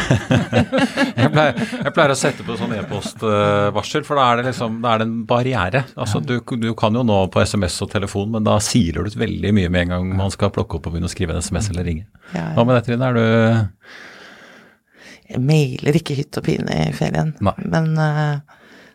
[1.22, 4.92] jeg, pleier, jeg, pleier, å sette på sånn e-postvarsel, for da er det liksom, da
[4.92, 5.84] er det en barriere.
[5.96, 9.20] Altså, du, du, kan jo nå på SMS og telefon, men da siler du ut
[9.24, 11.72] veldig mye med en gang man skal plukke opp og begynne å skrive en SMS
[11.72, 12.04] eller ringe.
[12.34, 13.08] Hva med deg, Trine?
[13.08, 13.26] Er du
[15.32, 17.56] Jeg mailer ikke hytt og pine i ferien, nei.
[17.72, 18.36] men uh,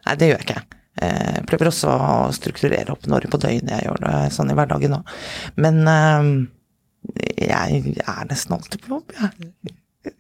[0.06, 0.77] nei, det gjør jeg ikke.
[0.98, 4.56] Jeg eh, prøver også å strukturere opp når på døgnet jeg gjør det sånn i
[4.58, 5.12] hverdagen òg.
[5.62, 6.30] Men eh,
[7.46, 9.52] jeg er nesten alltid på jobb, jeg.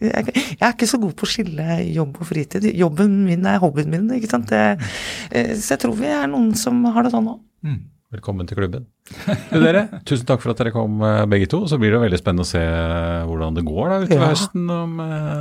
[0.03, 2.65] Jeg, er ikke så god på å skille jobb og fritid.
[2.75, 4.51] Jobben min er hobbyen min, ikke sant.
[4.51, 4.89] Det,
[5.31, 7.39] eh, så jeg tror vi er noen som har det sånn òg.
[7.65, 7.85] Mm.
[8.17, 8.85] Velkommen til klubben.
[9.51, 11.01] Du dere, tusen takk for at dere kom
[11.31, 11.63] begge to.
[11.71, 14.33] Så blir det veldig spennende å se hvordan det går da utover ja.
[14.35, 14.69] høsten.
[14.77, 14.97] Om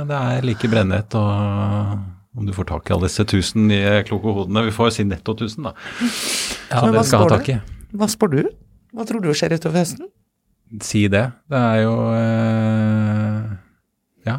[0.09, 4.33] det er like brennhett og om du får tak i alle disse tusen nye kloke
[4.35, 4.61] hodene.
[4.67, 5.73] Vi får si netto tusen, da.
[6.69, 7.57] Ja, Men hva spår, i.
[7.97, 8.39] hva spår du?
[8.95, 10.07] Hva tror du skjer utover høsten?
[10.83, 11.23] Si det.
[11.49, 13.41] Det er jo øh,
[14.27, 14.37] Ja.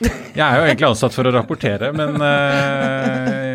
[0.00, 3.47] Jeg er jo egentlig ansatt for å rapportere, men øh,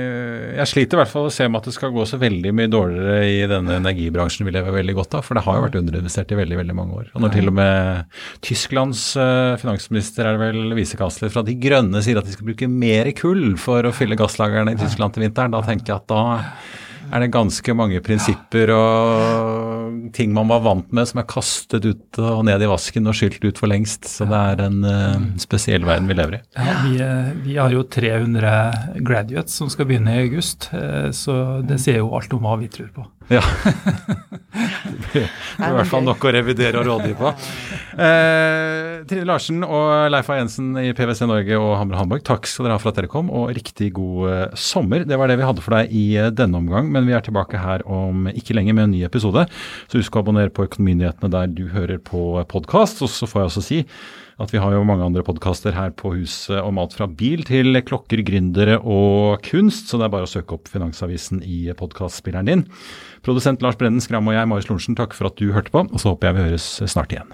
[0.53, 2.71] jeg sliter i hvert fall å se med at det skal gå så veldig mye
[2.71, 6.33] dårligere i denne energibransjen vi lever veldig godt av, for det har jo vært underinvestert
[6.33, 7.09] i veldig veldig mange år.
[7.13, 12.03] Og når til og med Tysklands uh, finansminister, er det vel visekansler fra De Grønne,
[12.05, 15.53] sier at de skal bruke mer kull for å fylle gasslagrene i Tyskland til vinteren,
[15.55, 16.23] da tenker jeg at da
[17.13, 22.19] er det ganske mange prinsipper og ting man var vant med som er kastet ut
[22.21, 24.07] og ned i vasken og skylt ut for lengst.
[24.09, 26.41] Så det er en uh, spesiell verden vi lever i.
[26.57, 28.53] Ja, vi, eh, vi, har jo 300
[29.05, 32.71] graduates som skal begynne i august, uh, så det sier jo alt om hva vi
[32.73, 33.05] tror på.
[33.31, 33.43] Ja.
[34.53, 37.29] Det blir i hvert fall nok å revidere og rådgi på.
[37.93, 40.37] Eh, Trine Larsen og Leif A.
[40.39, 43.31] Jensen i PwC Norge og Hamre Hamburg, takk skal dere ha for at dere kom,
[43.33, 45.05] og riktig god eh, sommer.
[45.09, 47.61] Det var det vi hadde for deg i eh, denne omgang, men vi er tilbake
[47.61, 49.45] her om ikke lenge med en ny episode.
[49.87, 53.01] Så husk å abonnere på Økonominyhetene der du hører på podkast.
[53.05, 53.81] Og så får jeg også si
[54.43, 57.79] at vi har jo mange andre podkaster her på huset om alt fra bil til
[57.87, 62.65] klokker, gründere og kunst, så det er bare å søke opp Finansavisen i podkastspilleren din.
[63.25, 66.03] Produsent Lars Brennen Skram og jeg, Marius Lorentzen, takk for at du hørte på, og
[66.03, 67.33] så håper jeg vi høres snart igjen.